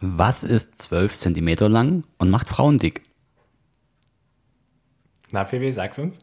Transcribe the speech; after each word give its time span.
Was 0.00 0.44
ist 0.44 0.80
12 0.80 1.16
cm 1.16 1.72
lang 1.72 2.04
und 2.18 2.30
macht 2.30 2.48
Frauen 2.48 2.78
dick? 2.78 3.02
Na, 5.32 5.42
PW, 5.42 5.72
sag's 5.72 5.98
uns. 5.98 6.20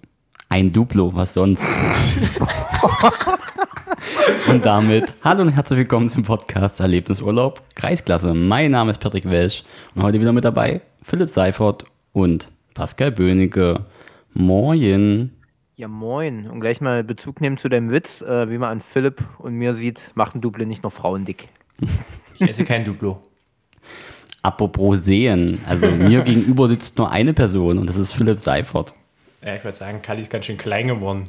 Ein 0.48 0.72
Duplo, 0.72 1.14
was 1.14 1.34
sonst? 1.34 1.68
und 4.48 4.66
damit 4.66 5.18
hallo 5.26 5.42
und 5.42 5.50
herzlich 5.50 5.80
willkommen 5.80 6.08
zum 6.08 6.24
Podcast 6.24 6.80
Erlebnisurlaub 6.80 7.62
Kreisklasse. 7.76 8.34
Mein 8.34 8.72
Name 8.72 8.92
ist 8.92 9.02
Patrick 9.02 9.26
Welsch 9.26 9.66
und 9.94 10.04
heute 10.04 10.22
wieder 10.22 10.32
mit 10.32 10.46
dabei 10.46 10.80
Philipp 11.04 11.30
Seifert 11.30 11.84
und 12.14 12.50
Pascal 12.76 13.12
Böhnecke. 13.12 13.86
Moin. 14.34 15.32
Ja, 15.76 15.90
moin. 15.90 16.50
Und 16.50 16.62
gleich 16.62 16.80
mal 16.80 17.04
Bezug 17.04 17.42
nehmen 17.42 17.58
zu 17.58 17.68
deinem 17.68 17.92
Witz. 17.92 18.22
Äh, 18.22 18.50
wie 18.50 18.58
man 18.58 18.70
an 18.70 18.80
Philipp 18.80 19.22
und 19.38 19.56
mir 19.56 19.76
sieht, 19.76 20.14
macht 20.16 20.34
ein 20.34 20.40
Duple 20.40 20.66
nicht 20.66 20.84
noch 20.84 20.94
Frauen 20.94 21.26
dick. 21.26 21.50
Ich 22.36 22.42
esse 22.42 22.64
kein 22.64 22.86
Duplo. 22.86 23.22
Apropos 24.42 25.00
sehen, 25.04 25.60
also 25.68 25.88
mir 25.88 26.22
gegenüber 26.24 26.70
sitzt 26.70 26.98
nur 26.98 27.10
eine 27.10 27.34
Person 27.34 27.80
und 27.80 27.88
das 27.88 27.98
ist 27.98 28.14
Philipp 28.14 28.38
Seifert. 28.38 28.94
Ja, 29.44 29.56
ich 29.56 29.64
würde 29.64 29.78
sagen, 29.78 30.02
Kali 30.02 30.22
ist 30.22 30.32
ganz 30.32 30.46
schön 30.46 30.58
klein 30.58 30.88
geworden. 30.88 31.24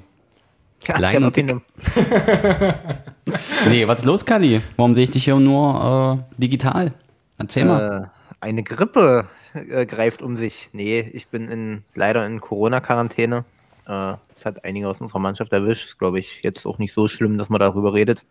Klein 0.84 1.24
und 1.24 1.34
dick. 1.34 1.54
Nee, 3.68 3.88
was 3.88 4.00
ist 4.00 4.04
los, 4.04 4.24
Kali? 4.24 4.60
Warum 4.76 4.94
sehe 4.94 5.04
ich 5.04 5.10
dich 5.10 5.24
hier 5.24 5.36
nur 5.36 6.20
äh, 6.38 6.40
digital? 6.40 6.92
Erzähl 7.38 7.64
mal. 7.64 8.04
Äh, 8.04 8.44
eine 8.44 8.62
Grippe 8.62 9.26
äh, 9.54 9.86
greift 9.86 10.22
um 10.22 10.36
sich. 10.36 10.70
Nee, 10.72 11.00
ich 11.12 11.28
bin 11.28 11.48
in, 11.48 11.82
leider 11.94 12.26
in 12.26 12.40
Corona-Quarantäne. 12.40 13.44
Äh, 13.86 14.14
das 14.34 14.44
hat 14.44 14.64
einige 14.64 14.88
aus 14.88 15.00
unserer 15.00 15.18
Mannschaft 15.18 15.52
erwischt. 15.52 15.88
Ist, 15.88 15.98
glaube 15.98 16.18
ich, 16.18 16.42
jetzt 16.42 16.66
auch 16.66 16.78
nicht 16.78 16.92
so 16.92 17.08
schlimm, 17.08 17.38
dass 17.38 17.48
man 17.48 17.60
darüber 17.60 17.94
redet. 17.94 18.24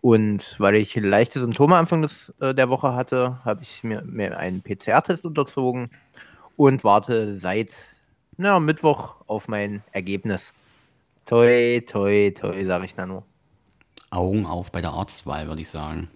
Und 0.00 0.56
weil 0.58 0.76
ich 0.76 0.94
leichte 0.96 1.40
Symptome 1.40 1.76
Anfang 1.76 2.02
des, 2.02 2.32
äh, 2.40 2.54
der 2.54 2.70
Woche 2.70 2.94
hatte, 2.94 3.38
habe 3.44 3.62
ich 3.62 3.84
mir, 3.84 4.02
mir 4.02 4.38
einen 4.38 4.62
PCR-Test 4.62 5.24
unterzogen 5.24 5.90
und 6.56 6.84
warte 6.84 7.36
seit 7.36 7.76
na, 8.36 8.58
Mittwoch 8.58 9.16
auf 9.26 9.48
mein 9.48 9.82
Ergebnis. 9.92 10.54
Toi, 11.26 11.80
toi, 11.80 12.30
toi, 12.30 12.64
sage 12.64 12.86
ich 12.86 12.94
da 12.94 13.04
nur. 13.04 13.22
Augen 14.10 14.46
auf 14.46 14.72
bei 14.72 14.80
der 14.80 14.92
Arztwahl, 14.92 15.46
würde 15.46 15.60
ich 15.60 15.68
sagen. 15.68 16.08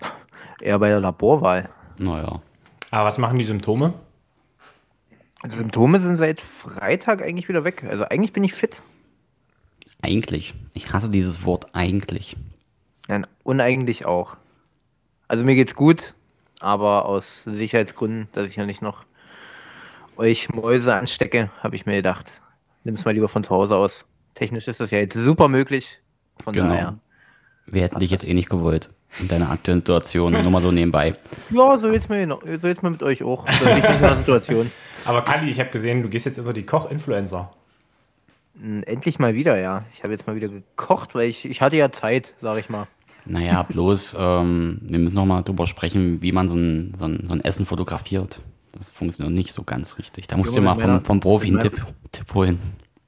Eher 0.60 0.78
bei 0.78 0.88
der 0.88 1.00
Laborwahl. 1.00 1.70
Naja. 1.96 2.42
Aber 2.90 3.04
was 3.06 3.18
machen 3.18 3.38
die 3.38 3.44
Symptome? 3.44 3.94
Symptome 5.48 6.00
sind 6.00 6.18
seit 6.18 6.40
Freitag 6.40 7.22
eigentlich 7.22 7.48
wieder 7.48 7.64
weg. 7.64 7.84
Also 7.84 8.04
eigentlich 8.04 8.32
bin 8.32 8.44
ich 8.44 8.52
fit. 8.52 8.82
Eigentlich. 10.02 10.54
Ich 10.74 10.92
hasse 10.92 11.10
dieses 11.10 11.44
Wort 11.44 11.74
eigentlich. 11.74 12.36
Nein, 13.08 13.26
uneigentlich 13.42 14.06
auch. 14.06 14.36
Also 15.28 15.44
mir 15.44 15.54
geht's 15.54 15.74
gut, 15.74 16.14
aber 16.60 17.06
aus 17.06 17.44
Sicherheitsgründen, 17.44 18.28
dass 18.32 18.48
ich 18.48 18.56
ja 18.56 18.66
nicht 18.66 18.82
noch 18.82 19.04
euch 20.16 20.48
Mäuse 20.50 20.94
anstecke, 20.94 21.50
habe 21.62 21.76
ich 21.76 21.86
mir 21.86 21.96
gedacht, 21.96 22.40
nimm's 22.84 23.04
mal 23.04 23.12
lieber 23.12 23.28
von 23.28 23.42
zu 23.44 23.50
Hause 23.50 23.76
aus. 23.76 24.06
Technisch 24.34 24.68
ist 24.68 24.80
das 24.80 24.90
ja 24.90 24.98
jetzt 24.98 25.14
super 25.14 25.48
möglich. 25.48 25.98
Von 26.42 26.54
Genau. 26.54 26.68
daher. 26.68 26.98
Wir 27.66 27.82
hätten 27.82 27.98
dich 27.98 28.10
jetzt 28.10 28.26
eh 28.26 28.34
nicht 28.34 28.50
gewollt. 28.50 28.90
In 29.20 29.28
deiner 29.28 29.48
aktuellen 29.50 29.80
Situation. 29.80 30.32
Nur 30.32 30.50
mal 30.50 30.60
so 30.62 30.72
nebenbei. 30.72 31.14
Ja, 31.50 31.78
so 31.78 31.92
jetzt 31.92 32.10
mal, 32.10 32.26
so 32.60 32.66
jetzt 32.66 32.82
mal 32.82 32.90
mit 32.90 33.02
euch 33.02 33.22
auch. 33.22 33.48
So 33.50 33.64
in 33.64 33.80
der 33.80 34.16
Situation. 34.16 34.70
Aber 35.04 35.22
Kali, 35.22 35.50
ich 35.50 35.60
habe 35.60 35.70
gesehen, 35.70 36.02
du 36.02 36.08
gehst 36.08 36.26
jetzt 36.26 36.38
unter 36.38 36.52
die 36.52 36.64
Koch-Influencer. 36.64 37.50
Hm, 38.60 38.82
Endlich 38.84 39.18
mal 39.20 39.34
wieder, 39.34 39.56
ja. 39.58 39.84
Ich 39.92 40.02
habe 40.02 40.12
jetzt 40.12 40.26
mal 40.26 40.34
wieder 40.34 40.48
gekocht, 40.48 41.14
weil 41.14 41.28
ich, 41.28 41.44
ich 41.44 41.62
hatte 41.62 41.76
ja 41.76 41.92
Zeit, 41.92 42.34
sage 42.40 42.60
ich 42.60 42.68
mal. 42.68 42.86
Naja, 43.26 43.62
bloß, 43.62 44.16
ähm, 44.18 44.80
wir 44.82 44.98
müssen 44.98 45.14
noch 45.14 45.24
mal 45.24 45.42
drüber 45.42 45.66
sprechen, 45.66 46.20
wie 46.20 46.32
man 46.32 46.48
so 46.48 46.54
ein, 46.54 46.94
so, 46.98 47.06
ein, 47.06 47.24
so 47.24 47.32
ein 47.32 47.40
Essen 47.40 47.64
fotografiert. 47.66 48.40
Das 48.72 48.90
funktioniert 48.90 49.36
nicht 49.36 49.52
so 49.52 49.62
ganz 49.62 49.98
richtig. 49.98 50.26
Da 50.26 50.36
musst 50.36 50.52
du 50.52 50.56
Junge, 50.56 50.66
mal 50.66 50.74
vom, 50.74 51.04
vom 51.04 51.20
Profi 51.20 51.46
einen 51.46 51.56
mit 51.56 51.62
Tipp, 51.62 51.86
Tipp 52.12 52.34
holen. 52.34 52.58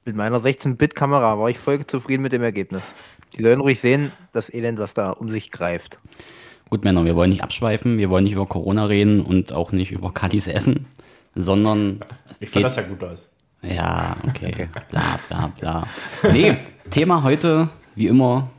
Mit 0.05 0.15
meiner 0.15 0.39
16-Bit-Kamera 0.39 1.37
war 1.37 1.49
ich 1.49 1.59
voll 1.59 1.85
zufrieden 1.85 2.23
mit 2.23 2.31
dem 2.31 2.41
Ergebnis. 2.41 2.83
Die 3.35 3.43
sollen 3.43 3.59
ruhig 3.59 3.79
sehen, 3.79 4.11
das 4.31 4.51
Elend, 4.51 4.79
was 4.79 4.93
da 4.93 5.11
um 5.11 5.29
sich 5.29 5.51
greift. 5.51 5.99
Gut, 6.69 6.83
Männer, 6.83 7.05
wir 7.05 7.15
wollen 7.15 7.29
nicht 7.29 7.43
abschweifen, 7.43 7.97
wir 7.97 8.09
wollen 8.09 8.23
nicht 8.23 8.33
über 8.33 8.45
Corona 8.45 8.85
reden 8.85 9.21
und 9.21 9.53
auch 9.53 9.71
nicht 9.71 9.91
über 9.91 10.13
Katis 10.13 10.47
Essen, 10.47 10.85
sondern 11.35 11.99
es 12.29 12.41
Ich 12.41 12.49
fand 12.49 12.55
geht 12.55 12.65
das 12.65 12.75
ja 12.77 12.81
gut 12.83 13.03
aus. 13.03 13.29
Ja, 13.61 14.17
okay. 14.27 14.69
Bla 14.89 15.17
bla 15.27 15.47
bla. 15.59 15.87
Nee, 16.31 16.57
Thema 16.89 17.23
heute, 17.23 17.69
wie 17.95 18.07
immer, 18.07 18.49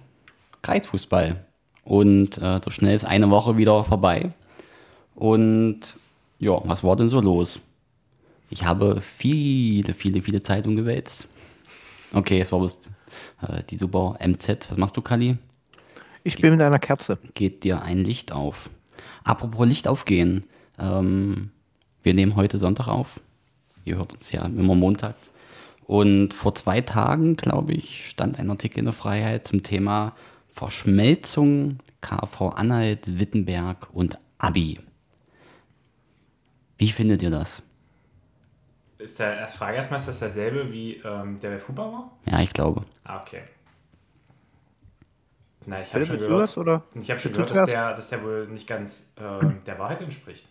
Kreisfußball. 0.63 1.45
Und 1.89 2.37
äh, 2.37 2.61
so 2.63 2.69
schnell 2.69 2.95
ist 2.95 3.07
eine 3.07 3.31
Woche 3.31 3.57
wieder 3.57 3.83
vorbei. 3.83 4.35
Und 5.15 5.81
ja, 6.39 6.61
was 6.65 6.85
war 6.85 6.97
denn 6.97 7.09
so 7.09 7.19
los? 7.19 7.63
Ich 8.51 8.67
habe 8.67 9.01
viele, 9.01 9.95
viele, 9.95 10.21
viele 10.21 10.43
Zeitungen 10.43 10.77
gewälzt. 10.77 11.29
Okay, 12.13 12.43
es 12.43 12.53
war 12.53 12.59
bloß 12.59 12.91
äh, 13.41 13.63
die 13.71 13.79
super 13.79 14.19
MZ. 14.23 14.69
Was 14.69 14.77
machst 14.77 14.99
du, 14.99 15.01
Kali? 15.01 15.39
Ich 16.25 16.35
spiele 16.35 16.51
mit 16.51 16.61
einer 16.61 16.79
Kerze. 16.79 17.17
geht 17.33 17.65
dir 17.65 17.81
ein 17.81 18.05
Licht 18.05 18.33
auf. 18.33 18.69
Apropos 19.25 19.67
Licht 19.67 19.89
aufgehen. 19.89 20.45
Ähm, 20.79 21.53
wir 22.03 22.13
nehmen 22.13 22.37
heute 22.37 22.59
Sonntag 22.59 22.89
auf. 22.89 23.19
Ihr 23.87 23.97
hört 23.97 24.13
uns 24.13 24.31
ja 24.31 24.45
immer 24.45 24.75
montags. 24.75 25.33
Und 25.87 26.35
vor 26.35 26.55
zwei 26.55 26.83
Tagen, 26.83 27.37
glaube 27.37 27.73
ich, 27.73 28.11
stand 28.11 28.39
ein 28.39 28.51
Artikel 28.51 28.81
in 28.81 28.85
der 28.85 28.93
Freiheit 28.93 29.47
zum 29.47 29.63
Thema 29.63 30.13
Verschmelzung 30.59 31.79
KV 32.01 32.49
Anhalt, 32.49 33.21
Wittenberg 33.21 33.87
und 33.93 34.19
Abi. 34.39 34.81
Wie 36.79 36.89
findet 36.91 37.23
ihr 37.23 37.31
das? 37.31 37.63
Ist 38.99 39.21
der 39.21 39.47
Frage 39.47 39.77
erstmal, 39.77 40.01
ist 40.01 40.09
das 40.09 40.19
derselbe 40.19 40.73
wie 40.73 40.97
ähm, 40.97 41.39
der 41.39 41.51
bei 41.51 41.59
Fußball 41.61 41.93
war? 41.93 42.11
Ja, 42.27 42.41
ich 42.41 42.53
glaube. 42.53 42.85
Ah, 43.05 43.21
okay. 43.21 43.43
Na, 45.67 45.81
ich 45.81 45.95
habe 45.95 46.05
schon 46.05 46.19
gehört, 46.19 46.43
was, 46.43 46.59
oder? 46.59 46.83
ich 47.01 47.09
hab 47.09 47.21
schon 47.21 47.31
gehört 47.31 47.55
dass, 47.55 47.71
der, 47.71 47.95
dass 47.95 48.09
der 48.09 48.25
wohl 48.25 48.49
nicht 48.49 48.67
ganz 48.67 49.05
ähm, 49.17 49.61
der 49.65 49.79
Wahrheit 49.79 50.01
entspricht. 50.01 50.49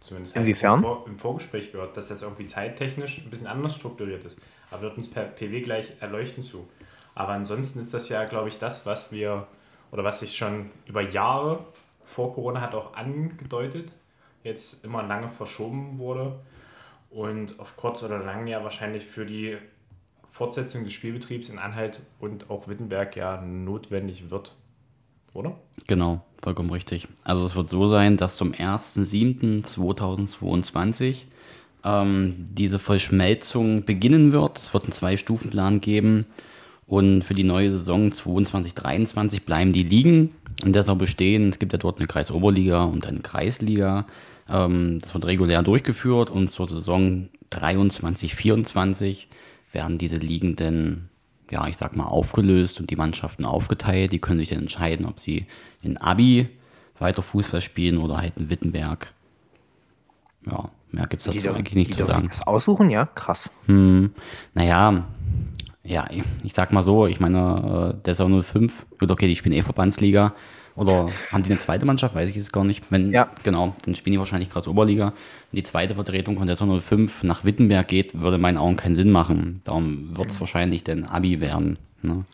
Zumindest 0.00 0.36
Inwiefern? 0.36 0.76
im, 0.76 0.82
Vor 0.82 1.04
im 1.06 1.18
Vorgespräch 1.18 1.70
gehört, 1.70 1.98
dass 1.98 2.08
das 2.08 2.22
irgendwie 2.22 2.46
zeittechnisch 2.46 3.18
ein 3.18 3.28
bisschen 3.28 3.48
anders 3.48 3.74
strukturiert 3.74 4.24
ist. 4.24 4.38
Aber 4.70 4.80
wird 4.80 4.96
uns 4.96 5.10
per 5.10 5.24
PW 5.24 5.60
gleich 5.60 5.92
erleuchten 6.00 6.42
zu. 6.42 6.66
Aber 7.14 7.32
ansonsten 7.32 7.80
ist 7.80 7.94
das 7.94 8.08
ja, 8.08 8.24
glaube 8.24 8.48
ich, 8.48 8.58
das, 8.58 8.86
was 8.86 9.12
wir 9.12 9.46
oder 9.92 10.02
was 10.04 10.20
sich 10.20 10.36
schon 10.36 10.70
über 10.86 11.02
Jahre 11.02 11.64
vor 12.02 12.32
Corona 12.34 12.60
hat 12.60 12.74
auch 12.74 12.94
angedeutet, 12.94 13.92
jetzt 14.42 14.84
immer 14.84 15.02
lange 15.02 15.28
verschoben 15.28 15.98
wurde 15.98 16.38
und 17.10 17.60
auf 17.60 17.76
kurz 17.76 18.02
oder 18.02 18.18
lang 18.18 18.46
ja 18.46 18.62
wahrscheinlich 18.64 19.06
für 19.06 19.24
die 19.24 19.56
Fortsetzung 20.24 20.84
des 20.84 20.92
Spielbetriebs 20.92 21.48
in 21.48 21.60
Anhalt 21.60 22.00
und 22.18 22.50
auch 22.50 22.68
Wittenberg 22.68 23.16
ja 23.16 23.40
notwendig 23.40 24.30
wird. 24.30 24.54
Oder? 25.32 25.58
Genau, 25.86 26.22
vollkommen 26.42 26.70
richtig. 26.70 27.08
Also 27.22 27.44
es 27.44 27.54
wird 27.56 27.68
so 27.68 27.86
sein, 27.86 28.16
dass 28.16 28.36
zum 28.36 28.52
1.7.2022 28.52 31.26
ähm, 31.84 32.46
diese 32.50 32.78
Verschmelzung 32.78 33.84
beginnen 33.84 34.32
wird. 34.32 34.58
Es 34.58 34.72
wird 34.74 34.84
einen 34.84 34.92
Zwei-Stufen-Plan 34.92 35.80
geben. 35.80 36.26
Und 36.94 37.22
für 37.24 37.34
die 37.34 37.42
neue 37.44 37.72
Saison 37.72 38.10
22-23 38.10 39.44
bleiben 39.44 39.72
die 39.72 39.82
Ligen. 39.82 40.30
Und 40.64 40.76
das 40.76 40.88
auch 40.88 40.96
bestehen. 40.96 41.48
Es 41.48 41.58
gibt 41.58 41.72
ja 41.72 41.78
dort 41.78 41.98
eine 41.98 42.06
Kreisoberliga 42.06 42.84
und 42.84 43.06
eine 43.06 43.20
Kreisliga. 43.20 44.06
Ähm, 44.48 45.00
das 45.00 45.12
wird 45.12 45.24
regulär 45.24 45.62
durchgeführt. 45.62 46.30
Und 46.30 46.48
zur 46.52 46.68
Saison 46.68 47.28
23-24 47.50 49.26
werden 49.72 49.98
diese 49.98 50.16
Ligen 50.16 50.56
dann 50.56 51.08
ja, 51.50 51.66
ich 51.68 51.76
sag 51.76 51.94
mal, 51.96 52.06
aufgelöst 52.06 52.80
und 52.80 52.90
die 52.90 52.96
Mannschaften 52.96 53.44
aufgeteilt. 53.44 54.12
Die 54.12 54.18
können 54.18 54.38
sich 54.38 54.48
dann 54.48 54.60
entscheiden, 54.60 55.04
ob 55.04 55.18
sie 55.18 55.46
in 55.82 55.96
Abi 55.98 56.48
weiter 56.98 57.22
Fußball 57.22 57.60
spielen 57.60 57.98
oder 57.98 58.16
halt 58.18 58.32
in 58.38 58.48
Wittenberg. 58.50 59.12
Ja, 60.46 60.70
mehr 60.90 61.06
gibt 61.06 61.20
es 61.22 61.26
dazu 61.26 61.38
dürfen- 61.40 61.58
eigentlich 61.58 61.74
nicht 61.74 61.94
zu 61.94 62.06
sagen. 62.06 62.28
das 62.28 62.46
aussuchen, 62.46 62.88
ja, 62.88 63.04
krass. 63.06 63.50
Naja, 63.66 65.04
ja, 65.84 66.06
ich, 66.42 66.52
sag 66.52 66.72
mal 66.72 66.82
so, 66.82 67.06
ich 67.06 67.20
meine, 67.20 67.94
äh, 67.94 68.02
der 68.04 68.14
Sau 68.14 68.28
05, 68.42 68.86
gut, 68.98 69.10
okay, 69.10 69.28
die 69.28 69.36
spielen 69.36 69.54
eh 69.54 69.62
Verbandsliga. 69.62 70.34
Oder 70.76 71.08
haben 71.30 71.42
die 71.44 71.50
eine 71.50 71.60
zweite 71.60 71.86
Mannschaft? 71.86 72.16
Weiß 72.16 72.28
ich 72.28 72.34
jetzt 72.34 72.52
gar 72.52 72.64
nicht. 72.64 72.90
Wenn, 72.90 73.12
Ja. 73.12 73.28
Genau, 73.44 73.76
dann 73.84 73.94
spielen 73.94 74.12
die 74.12 74.18
wahrscheinlich 74.18 74.50
gerade 74.50 74.68
Oberliga. 74.68 75.12
Wenn 75.50 75.56
die 75.56 75.62
zweite 75.62 75.94
Vertretung 75.94 76.36
von 76.36 76.48
der 76.48 76.56
Sau 76.56 76.66
05 76.80 77.22
nach 77.22 77.44
Wittenberg 77.44 77.86
geht, 77.86 78.20
würde 78.20 78.36
in 78.36 78.42
meinen 78.42 78.58
Augen 78.58 78.76
keinen 78.76 78.96
Sinn 78.96 79.12
machen. 79.12 79.60
Darum 79.62 80.16
wird 80.16 80.30
es 80.30 80.40
wahrscheinlich 80.40 80.82
dann 80.82 81.04
Abi 81.04 81.40
werden. 81.40 81.78
Ne? 82.02 82.24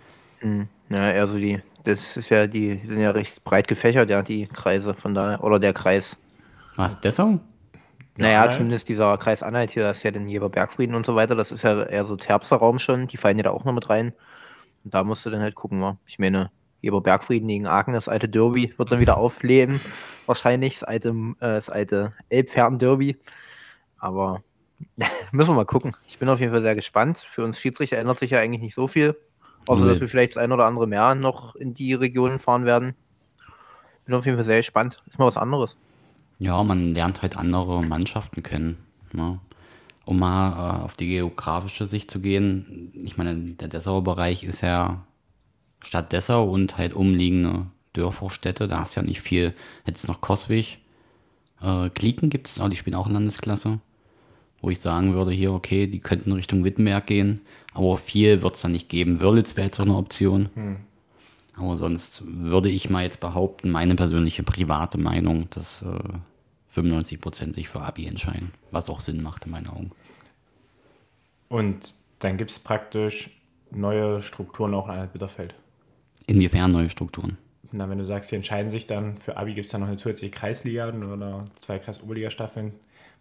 Ja, 0.89 1.11
eher 1.11 1.27
so 1.27 1.37
die, 1.37 1.59
das 1.85 2.17
ist 2.17 2.31
ja, 2.31 2.47
die 2.47 2.81
sind 2.87 3.01
ja 3.01 3.11
recht 3.11 3.45
breit 3.45 3.69
gefächert, 3.69 4.09
ja, 4.09 4.23
die 4.23 4.47
Kreise 4.47 4.95
von 4.95 5.15
daher, 5.15 5.45
oder 5.45 5.59
der 5.59 5.75
Kreis. 5.75 6.17
Was, 6.77 6.99
Dessau? 7.01 7.41
Naja, 8.17 8.39
Anhalt. 8.39 8.55
zumindest 8.55 8.89
dieser 8.89 9.17
Kreis 9.19 9.43
Anhalt 9.43 9.71
hier, 9.71 9.85
das 9.85 9.99
ist 9.99 10.03
ja 10.03 10.11
den 10.11 10.29
Jeber 10.29 10.49
Bergfrieden 10.49 10.95
und 10.95 11.07
so 11.07 11.15
weiter, 11.15 11.35
das 11.35 11.53
ist 11.53 11.63
ja 11.63 11.83
eher 11.83 12.05
so 12.05 12.17
Zerbster 12.17 12.57
Raum 12.57 12.79
schon, 12.79 13.07
die 13.07 13.17
fallen 13.17 13.37
ja 13.39 13.45
da 13.45 13.51
auch 13.51 13.65
noch 13.65 13.73
mit 13.73 13.89
rein. 13.89 14.13
Und 14.85 14.95
da 14.95 15.05
musst 15.05 15.25
du 15.27 15.31
dann 15.31 15.41
halt 15.43 15.55
gucken, 15.55 15.81
wa? 15.81 15.99
ich 16.07 16.19
meine, 16.19 16.51
Eber 16.83 17.01
Bergfrieden 17.01 17.49
gegen 17.49 17.67
Aachen, 17.67 17.93
das 17.93 18.09
alte 18.09 18.29
Derby, 18.29 18.73
wird 18.77 18.91
dann 18.91 19.01
wieder 19.01 19.17
aufleben. 19.19 19.81
Wahrscheinlich 20.27 20.75
das 20.81 20.85
alte, 20.85 21.11
äh, 21.11 21.35
das 21.41 21.69
alte 21.69 22.13
Elbpferden-Derby. 22.31 23.19
Aber 23.99 24.43
müssen 25.33 25.51
wir 25.51 25.57
mal 25.57 25.67
gucken. 25.67 25.95
Ich 26.07 26.19
bin 26.19 26.29
auf 26.29 26.41
jeden 26.41 26.53
Fall 26.53 26.63
sehr 26.63 26.75
gespannt. 26.75 27.19
Für 27.19 27.45
uns 27.45 27.59
Schiedsrichter 27.59 27.99
ändert 27.99 28.19
sich 28.19 28.31
ja 28.31 28.41
eigentlich 28.41 28.63
nicht 28.63 28.75
so 28.75 28.87
viel. 28.89 29.17
Außer, 29.67 29.83
Nee. 29.83 29.91
dass 29.91 30.01
wir 30.01 30.09
vielleicht 30.09 30.37
das 30.37 30.43
ein 30.43 30.53
oder 30.53 30.65
andere 30.65 30.87
mehr 30.87 31.15
noch 31.15 31.55
in 31.55 31.75
die 31.75 31.93
Regionen 31.93 32.39
fahren 32.39 32.65
werden. 32.65 32.95
Bin 34.07 34.15
auf 34.15 34.25
jeden 34.25 34.39
Fall 34.39 34.45
sehr 34.47 34.57
gespannt. 34.57 35.03
Ist 35.07 35.19
mal 35.19 35.27
was 35.27 35.37
anderes. 35.37 35.77
Ja, 36.41 36.63
man 36.63 36.91
lernt 36.91 37.23
halt 37.23 37.37
andere 37.37 37.85
Mannschaften 37.85 38.43
kennen. 38.43 38.79
Ne? 39.13 39.39
Um 40.07 40.19
mal 40.19 40.53
äh, 40.53 40.83
auf 40.83 40.97
die 40.97 41.07
geografische 41.07 41.85
Sicht 41.85 42.11
zu 42.11 42.21
gehen, 42.21 42.91
ich 42.95 43.17
meine, 43.19 43.37
der 43.37 43.69
Dessauer 43.69 44.03
Bereich 44.03 44.43
ist 44.43 44.63
ja 44.63 45.05
Stadt 45.85 46.13
Dessau 46.13 46.49
und 46.49 46.79
halt 46.79 46.95
umliegende 46.95 47.67
Dörfer, 47.93 48.31
Städte. 48.31 48.69
Da 48.69 48.81
hast 48.81 48.97
du 48.97 49.01
ja 49.01 49.07
nicht 49.07 49.21
viel. 49.21 49.55
Jetzt 49.87 50.09
noch 50.09 50.23
Coswig. 50.23 50.79
Äh, 51.61 51.91
Kliken 51.91 52.31
gibt 52.31 52.49
es 52.49 52.61
auch, 52.61 52.71
die 52.71 52.77
spielen 52.77 52.97
auch 52.97 53.07
in 53.07 53.13
Landesklasse. 53.13 53.79
Wo 54.63 54.71
ich 54.71 54.81
sagen 54.81 55.15
würde, 55.15 55.33
hier, 55.33 55.53
okay, 55.53 55.87
die 55.87 56.01
könnten 56.01 56.33
Richtung 56.33 56.65
Wittenberg 56.65 57.07
gehen. 57.07 57.43
Aber 57.75 57.97
viel 57.99 58.43
wird 58.43 58.57
es 58.57 58.63
da 58.63 58.69
nicht 58.69 58.89
geben. 58.89 59.21
Wörlitz 59.21 59.57
wäre 59.57 59.67
jetzt 59.67 59.79
auch 59.79 59.85
eine 59.85 59.97
Option. 59.97 60.49
Aber 61.61 61.77
sonst 61.77 62.23
würde 62.27 62.69
ich 62.69 62.91
mal 62.91 63.03
jetzt 63.03 63.21
behaupten, 63.21 63.71
meine 63.71 63.95
persönliche 63.95 64.43
private 64.43 64.99
Meinung, 64.99 65.49
dass 65.51 65.83
äh, 65.83 65.99
95% 66.75 67.55
sich 67.55 67.69
für 67.69 67.81
Abi 67.81 68.07
entscheiden. 68.07 68.53
Was 68.71 68.89
auch 68.89 69.01
Sinn 69.01 69.23
macht 69.23 69.47
in 69.47 69.53
meinen 69.53 69.69
Augen. 69.69 69.91
Und 71.49 71.95
dann 72.21 72.37
gibt 72.37 72.51
es 72.51 72.59
praktisch 72.59 73.31
neue 73.71 74.23
Strukturen 74.23 74.75
auch 74.75 74.87
in 74.87 74.93
Anhalt 74.93 75.13
Bitterfeld. 75.13 75.55
Inwiefern 76.27 76.71
neue 76.71 76.89
Strukturen? 76.89 77.39
Na, 77.73 77.89
wenn 77.89 77.99
du 77.99 78.05
sagst, 78.05 78.31
die 78.31 78.37
entscheiden 78.37 78.71
sich 78.71 78.87
dann 78.87 79.19
für 79.19 79.37
Abi, 79.37 79.55
gibt 79.55 79.67
es 79.67 79.73
dann 79.73 79.81
noch 79.81 79.89
eine 79.89 79.97
zusätzliche 79.97 80.33
Kreisliga 80.33 80.89
oder 80.89 81.45
zwei 81.57 81.79
Kreis-Oberliga-Staffeln. 81.79 82.73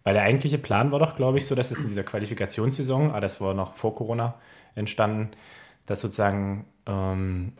Weil 0.02 0.14
der 0.14 0.22
eigentliche 0.22 0.58
Plan 0.58 0.92
war 0.92 0.98
doch, 0.98 1.14
glaube 1.14 1.38
ich, 1.38 1.46
so, 1.46 1.54
dass 1.54 1.70
es 1.70 1.80
in 1.80 1.88
dieser 1.88 2.04
Qualifikationssaison, 2.04 3.12
ah, 3.12 3.20
das 3.20 3.40
war 3.40 3.54
noch 3.54 3.74
vor 3.74 3.94
Corona 3.94 4.34
entstanden, 4.74 5.30
dass 5.86 6.00
sozusagen 6.00 6.64
ähm, 6.86 7.52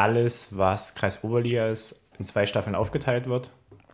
alles, 0.00 0.56
was 0.56 0.94
Kreis-Oberliga 0.94 1.68
ist, 1.68 2.00
in 2.18 2.24
zwei 2.24 2.46
Staffeln 2.46 2.74
aufgeteilt 2.74 3.28
wird. 3.28 3.50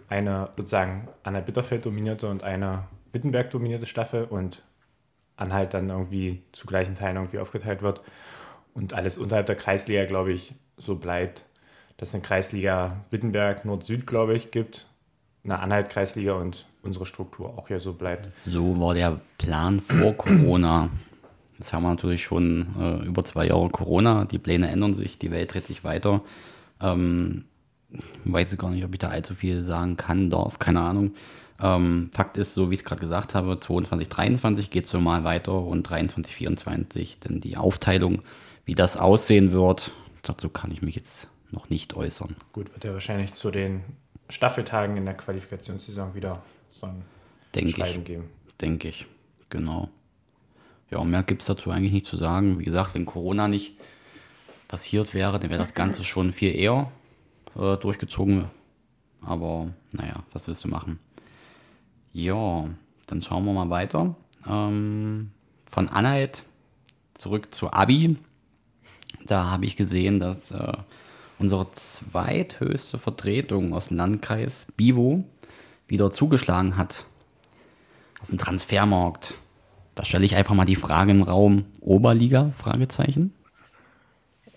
Eine 0.08 0.50
sozusagen 0.56 1.08
Anhalt 1.24 1.46
Bitterfeld 1.46 1.84
dominierte 1.84 2.28
und 2.28 2.44
eine 2.44 2.84
Wittenberg 3.12 3.50
dominierte 3.50 3.86
Staffel 3.86 4.24
und 4.24 4.62
Anhalt 5.34 5.74
dann 5.74 5.88
irgendwie 5.88 6.42
zu 6.52 6.66
gleichen 6.66 6.94
Teilen 6.94 7.16
irgendwie 7.16 7.40
aufgeteilt 7.40 7.82
wird. 7.82 8.02
Und 8.72 8.94
alles 8.94 9.18
unterhalb 9.18 9.46
der 9.46 9.56
Kreisliga, 9.56 10.04
glaube 10.04 10.32
ich, 10.32 10.54
so 10.76 10.94
bleibt. 10.94 11.44
Dass 11.96 12.14
eine 12.14 12.22
Kreisliga 12.22 13.04
Wittenberg 13.10 13.64
Nord-Süd, 13.64 14.06
glaube 14.06 14.36
ich, 14.36 14.52
gibt. 14.52 14.86
Eine 15.42 15.58
Anhalt-Kreisliga 15.58 16.34
und 16.34 16.66
unsere 16.82 17.04
Struktur 17.04 17.58
auch 17.58 17.66
hier 17.66 17.80
so 17.80 17.94
bleibt. 17.94 18.32
So 18.32 18.78
war 18.78 18.94
der 18.94 19.20
Plan 19.38 19.80
vor 19.80 20.12
Corona. 20.14 20.88
Jetzt 21.58 21.72
haben 21.72 21.82
wir 21.82 21.90
natürlich 21.90 22.24
schon 22.24 22.68
äh, 22.78 23.06
über 23.06 23.24
zwei 23.24 23.46
Jahre 23.46 23.70
Corona. 23.70 24.24
Die 24.24 24.38
Pläne 24.38 24.68
ändern 24.70 24.92
sich, 24.92 25.18
die 25.18 25.30
Welt 25.30 25.54
dreht 25.54 25.66
sich 25.66 25.84
weiter. 25.84 26.22
Ähm, 26.80 27.44
weiß 28.24 28.56
gar 28.58 28.70
nicht, 28.70 28.84
ob 28.84 28.92
ich 28.92 28.98
da 28.98 29.08
allzu 29.08 29.34
viel 29.34 29.64
sagen 29.64 29.96
kann, 29.96 30.30
darf, 30.30 30.58
keine 30.58 30.80
Ahnung. 30.80 31.14
Ähm, 31.60 32.10
Fakt 32.12 32.36
ist, 32.36 32.52
so 32.52 32.70
wie 32.70 32.74
ich 32.74 32.80
es 32.80 32.84
gerade 32.84 33.00
gesagt 33.00 33.34
habe, 33.34 33.58
22, 33.58 34.08
23 34.08 34.70
geht 34.70 34.84
es 34.84 34.90
so 34.90 35.00
mal 35.00 35.24
weiter 35.24 35.54
und 35.54 35.84
23, 35.84 36.34
24 36.34 37.20
dann 37.20 37.40
die 37.40 37.56
Aufteilung. 37.56 38.20
Wie 38.66 38.74
das 38.74 38.96
aussehen 38.96 39.52
wird, 39.52 39.92
dazu 40.22 40.48
kann 40.50 40.70
ich 40.70 40.82
mich 40.82 40.96
jetzt 40.96 41.30
noch 41.50 41.70
nicht 41.70 41.94
äußern. 41.94 42.36
Gut, 42.52 42.72
wird 42.72 42.84
ja 42.84 42.92
wahrscheinlich 42.92 43.32
zu 43.34 43.50
den 43.50 43.82
Staffeltagen 44.28 44.96
in 44.96 45.04
der 45.04 45.14
Qualifikationssaison 45.14 46.14
wieder 46.14 46.42
so 46.70 46.86
ein 46.86 47.02
Denke 47.54 47.70
Schreiben 47.70 48.00
ich. 48.00 48.04
geben. 48.04 48.24
Denke 48.60 48.88
ich, 48.88 49.06
genau. 49.48 49.88
Ja, 50.90 51.02
mehr 51.02 51.22
gibt 51.22 51.42
es 51.42 51.48
dazu 51.48 51.70
eigentlich 51.70 51.92
nicht 51.92 52.06
zu 52.06 52.16
sagen. 52.16 52.58
Wie 52.58 52.64
gesagt, 52.64 52.94
wenn 52.94 53.06
Corona 53.06 53.48
nicht 53.48 53.76
passiert 54.68 55.14
wäre, 55.14 55.38
dann 55.38 55.50
wäre 55.50 55.58
das 55.58 55.74
Ganze 55.74 56.04
schon 56.04 56.32
viel 56.32 56.54
eher 56.54 56.90
äh, 57.56 57.76
durchgezogen. 57.76 58.46
Aber 59.20 59.72
naja, 59.92 60.22
was 60.32 60.46
willst 60.46 60.64
du 60.64 60.68
machen? 60.68 60.98
Ja, 62.12 62.64
dann 63.06 63.22
schauen 63.22 63.44
wir 63.44 63.52
mal 63.52 63.70
weiter. 63.70 64.14
Ähm, 64.48 65.30
von 65.66 65.88
Anhalt 65.88 66.44
zurück 67.14 67.52
zu 67.52 67.72
Abi. 67.72 68.16
Da 69.24 69.50
habe 69.50 69.66
ich 69.66 69.76
gesehen, 69.76 70.20
dass 70.20 70.52
äh, 70.52 70.72
unsere 71.38 71.70
zweithöchste 71.72 72.98
Vertretung 72.98 73.74
aus 73.74 73.88
dem 73.88 73.96
Landkreis, 73.96 74.66
Bivo, 74.76 75.24
wieder 75.88 76.10
zugeschlagen 76.10 76.76
hat 76.76 77.04
auf 78.20 78.28
dem 78.28 78.38
Transfermarkt. 78.38 79.34
Da 79.96 80.04
stelle 80.04 80.26
ich 80.26 80.36
einfach 80.36 80.54
mal 80.54 80.66
die 80.66 80.76
Frage 80.76 81.10
im 81.10 81.22
Raum 81.22 81.64
Oberliga? 81.80 82.52
Fragezeichen. 82.58 83.32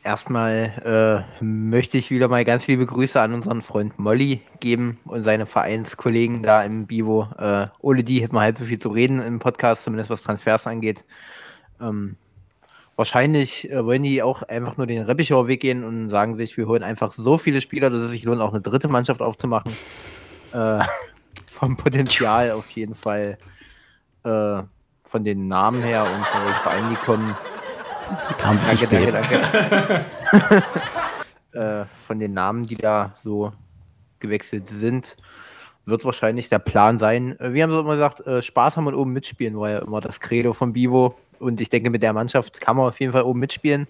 Erstmal 0.03 1.25
äh, 1.41 1.43
möchte 1.43 1.97
ich 1.97 2.11
wieder 2.11 2.27
mal 2.27 2.43
ganz 2.43 2.67
liebe 2.67 2.85
Grüße 2.85 3.19
an 3.19 3.33
unseren 3.33 3.61
Freund 3.61 3.97
Molly 3.97 4.41
geben 4.59 4.99
und 5.05 5.23
seine 5.23 5.45
Vereinskollegen 5.45 6.43
da 6.43 6.63
im 6.63 6.87
Bivo. 6.87 7.29
Äh, 7.37 7.67
ohne 7.79 8.03
die 8.03 8.21
hätten 8.21 8.35
wir 8.35 8.41
halb 8.41 8.57
so 8.57 8.65
viel 8.65 8.79
zu 8.79 8.89
reden 8.89 9.19
im 9.21 9.39
Podcast, 9.39 9.83
zumindest 9.83 10.09
was 10.09 10.23
Transfers 10.23 10.67
angeht. 10.67 11.05
Ähm, 11.79 12.17
wahrscheinlich 12.97 13.71
äh, 13.71 13.85
wollen 13.85 14.03
die 14.03 14.21
auch 14.21 14.43
einfach 14.43 14.75
nur 14.75 14.87
den 14.87 15.03
Reppichauer 15.03 15.47
Weg 15.47 15.61
gehen 15.61 15.85
und 15.85 16.09
sagen 16.09 16.35
sich, 16.35 16.57
wir 16.57 16.67
holen 16.67 16.83
einfach 16.83 17.13
so 17.13 17.37
viele 17.37 17.61
Spieler, 17.61 17.89
dass 17.89 18.03
es 18.03 18.11
sich 18.11 18.23
lohnt, 18.23 18.41
auch 18.41 18.51
eine 18.51 18.61
dritte 18.61 18.89
Mannschaft 18.89 19.21
aufzumachen. 19.21 19.71
Äh, 20.51 20.79
vom 21.47 21.77
Potenzial 21.77 22.51
auf 22.51 22.69
jeden 22.71 22.95
Fall, 22.95 23.37
äh, 24.25 24.63
von 25.09 25.23
den 25.23 25.47
Namen 25.47 25.81
her 25.81 26.03
und 26.03 26.23
von 26.25 26.45
welchen 26.45 26.61
Vereinen 26.61 26.89
die 26.91 26.95
kommen. 26.97 27.35
Kam 28.37 28.59
Danke, 28.59 28.77
spät. 28.77 29.13
danke, 29.13 30.05
danke. 30.31 30.63
äh, 31.81 31.85
von 32.07 32.19
den 32.19 32.33
Namen, 32.33 32.63
die 32.65 32.75
da 32.75 33.15
so 33.23 33.51
gewechselt 34.19 34.69
sind, 34.69 35.17
wird 35.85 36.05
wahrscheinlich 36.05 36.49
der 36.49 36.59
Plan 36.59 36.99
sein. 36.99 37.39
Äh, 37.39 37.53
Wir 37.53 37.63
haben 37.63 37.71
so 37.71 37.79
immer 37.79 37.93
gesagt, 37.93 38.25
äh, 38.27 38.43
Spaß 38.43 38.77
haben 38.77 38.85
und 38.85 38.93
oben 38.93 39.11
mitspielen, 39.11 39.59
war 39.59 39.69
ja 39.71 39.79
immer 39.79 39.99
das 39.99 40.19
Credo 40.19 40.53
von 40.53 40.73
Bivo. 40.73 41.15
Und 41.39 41.59
ich 41.59 41.69
denke, 41.69 41.89
mit 41.89 42.03
der 42.03 42.13
Mannschaft 42.13 42.61
kann 42.61 42.77
man 42.77 42.87
auf 42.87 42.99
jeden 42.99 43.13
Fall 43.13 43.23
oben 43.23 43.39
mitspielen. 43.39 43.87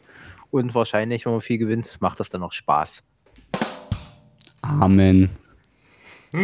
Und 0.51 0.73
wahrscheinlich, 0.73 1.25
wenn 1.25 1.33
man 1.33 1.41
viel 1.41 1.57
gewinnt, 1.57 1.97
macht 1.99 2.19
das 2.21 2.29
dann 2.29 2.43
auch 2.43 2.53
Spaß. 2.53 3.03
Amen. 4.61 5.29
Ja. 6.33 6.41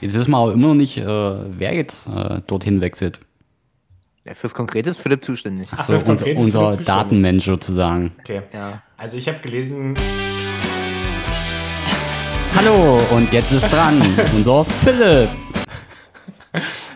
Jetzt 0.00 0.14
wissen 0.16 0.30
wir 0.30 0.38
aber 0.38 0.52
immer 0.52 0.68
noch 0.68 0.74
nicht, 0.74 0.96
äh, 0.98 1.04
wer 1.06 1.74
jetzt 1.74 2.06
äh, 2.08 2.40
dorthin 2.46 2.80
wechselt. 2.80 3.20
Ja, 4.24 4.34
fürs 4.34 4.54
Konkrete 4.54 4.90
ist 4.90 5.00
Philipp 5.00 5.24
zuständig. 5.24 5.66
Ach, 5.70 5.84
So, 5.84 5.92
fürs 5.92 6.02
unser, 6.04 6.26
unser 6.26 6.34
Philipp 6.34 6.44
zuständig. 6.46 6.86
Datenmensch 6.86 7.44
sozusagen. 7.44 8.12
Okay. 8.20 8.42
Ja. 8.52 8.82
Also 8.96 9.16
ich 9.16 9.28
habe 9.28 9.38
gelesen, 9.40 9.94
Hallo, 12.56 12.98
und 13.10 13.30
jetzt 13.32 13.52
ist 13.52 13.70
dran 13.70 14.00
unser 14.34 14.64
Philipp. 14.64 15.28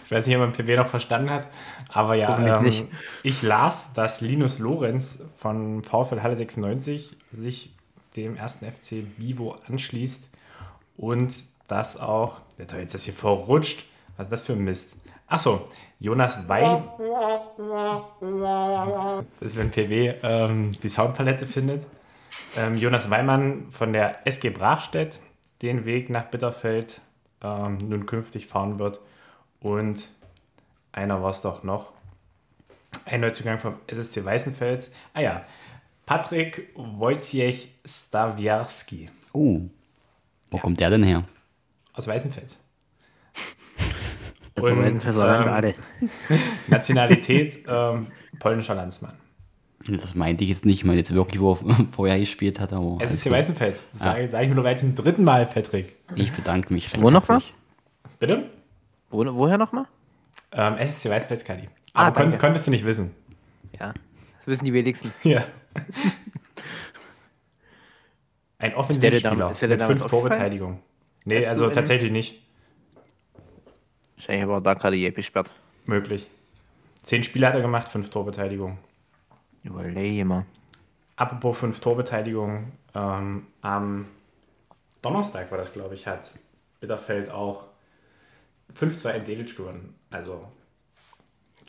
ich 0.04 0.10
weiß 0.10 0.26
nicht, 0.26 0.36
ob 0.36 0.42
man 0.42 0.52
PW 0.52 0.76
noch 0.76 0.86
verstanden 0.86 1.30
hat, 1.30 1.48
aber 1.90 2.14
ja, 2.14 2.36
ähm, 2.56 2.64
nicht. 2.64 2.86
ich 3.22 3.42
las, 3.42 3.92
dass 3.92 4.22
Linus 4.22 4.58
Lorenz 4.58 5.22
von 5.36 5.82
VfL 5.84 6.22
Halle 6.22 6.36
96 6.36 7.14
sich 7.32 7.74
dem 8.16 8.36
ersten 8.36 8.70
FC 8.70 9.04
Bivo 9.16 9.56
anschließt 9.68 10.28
und 10.96 11.34
das 11.66 11.98
auch, 11.98 12.40
der 12.58 12.66
hat 12.66 12.78
jetzt 12.78 12.94
das 12.94 13.04
hier 13.04 13.14
verrutscht, 13.14 13.84
was 14.16 14.26
ist 14.26 14.32
das 14.32 14.42
für 14.42 14.52
ein 14.54 14.64
Mist? 14.64 14.96
Achso, 15.28 15.68
Jonas 16.00 16.48
Wey, 16.48 16.82
das 19.38 19.52
ist 19.52 19.56
wenn 19.56 19.70
PW 19.70 20.14
ähm, 20.22 20.72
die 20.82 20.88
Soundpalette 20.88 21.46
findet, 21.46 21.86
ähm, 22.56 22.74
Jonas 22.76 23.10
Weimann 23.10 23.70
von 23.70 23.92
der 23.92 24.26
SG 24.26 24.50
Brachstedt 24.50 25.20
den 25.62 25.84
Weg 25.84 26.10
nach 26.10 26.24
Bitterfeld 26.24 27.00
ähm, 27.42 27.78
nun 27.78 28.06
künftig 28.06 28.48
fahren 28.48 28.78
wird 28.78 29.00
und 29.60 30.10
einer 30.92 31.22
war 31.22 31.30
es 31.30 31.42
doch 31.42 31.62
noch. 31.62 31.92
Ein 33.04 33.20
Neuzugang 33.20 33.58
vom 33.58 33.74
SSC 33.86 34.24
Weißenfels. 34.24 34.92
Ah 35.14 35.20
ja, 35.20 35.44
Patrick 36.06 36.70
Wojciech 36.74 37.68
Stawiarski 37.84 39.08
Oh, 39.32 39.60
wo 40.50 40.58
kommt 40.58 40.80
der 40.80 40.90
denn 40.90 41.04
her? 41.04 41.24
aus 41.92 42.08
Weißenfels. 42.08 42.58
Und, 44.56 44.98
Personal 44.98 45.36
ähm, 45.36 45.44
gerade. 45.44 45.74
Nationalität 46.68 47.58
ähm, 47.66 48.08
polnischer 48.38 48.74
Landsmann. 48.74 49.12
Das 49.88 50.14
meinte 50.14 50.44
ich 50.44 50.50
jetzt 50.50 50.66
nicht, 50.66 50.86
weil 50.86 50.96
jetzt 50.96 51.14
wirklich, 51.14 51.40
wo 51.40 51.52
er 51.54 51.86
vorher 51.92 52.18
gespielt 52.18 52.60
hat, 52.60 52.72
aber 52.72 52.96
alles 52.98 53.10
SSC 53.12 53.28
gut. 53.28 53.38
Weißenfels. 53.38 53.84
Das 53.92 54.00
sage, 54.00 54.28
sage 54.28 54.44
ich 54.44 54.50
mir 54.50 54.56
bereits 54.56 54.80
zum 54.82 54.94
dritten 54.94 55.24
Mal, 55.24 55.46
Patrick. 55.46 55.94
ich 56.16 56.32
bedanke 56.32 56.72
mich 56.72 56.92
recht 56.92 57.02
Wo 57.02 57.10
noch 57.10 57.26
herzlich. 57.28 57.54
Bitte? 58.18 58.50
Wo, 59.08 59.24
woher 59.34 59.56
nochmal? 59.56 59.86
Ähm, 60.52 60.76
SSC 60.76 61.08
Weißenfels 61.10 61.44
Kali. 61.44 61.68
Ah, 61.94 62.06
Aber 62.08 62.16
kon 62.16 62.24
danke. 62.30 62.38
konntest 62.38 62.66
du 62.66 62.70
nicht 62.70 62.84
wissen. 62.84 63.12
Ja, 63.78 63.94
wissen 64.50 64.64
die 64.66 64.72
wenigsten. 64.74 65.12
Ja. 65.22 65.44
Ein 68.58 68.74
Offensivspieler 68.74 69.36
da- 69.36 69.50
ist 69.50 69.62
der 69.62 69.68
mit 69.68 69.82
fünf? 69.82 70.06
Torbeteiligung. 70.06 70.82
Nee, 71.24 71.46
also 71.46 71.68
tatsächlich 71.70 72.10
nicht 72.12 72.42
Wahrscheinlich 74.16 74.48
war 74.48 74.60
da 74.60 74.74
gerade 74.74 74.96
je 74.96 75.10
gesperrt. 75.10 75.52
möglich. 75.86 76.28
Zehn 77.02 77.22
Spiele 77.22 77.46
hat 77.46 77.54
er 77.54 77.62
gemacht, 77.62 77.88
fünf 77.88 78.10
Torbeteiligung. 78.10 78.76
Überlege 79.64 80.24
mal. 80.26 80.44
Apropos 81.16 81.56
fünf 81.58 81.80
Torbeteiligung, 81.80 82.72
ähm, 82.94 83.46
am 83.62 84.06
Donnerstag 85.00 85.50
war 85.50 85.56
das, 85.58 85.72
glaube 85.72 85.94
ich, 85.94 86.06
hat 86.06 86.34
Bitterfeld 86.80 87.30
auch 87.30 87.64
5-2 88.74 89.10
in 89.16 89.24
Delitzsch 89.24 89.56
gewonnen. 89.56 89.94
Also 90.10 90.46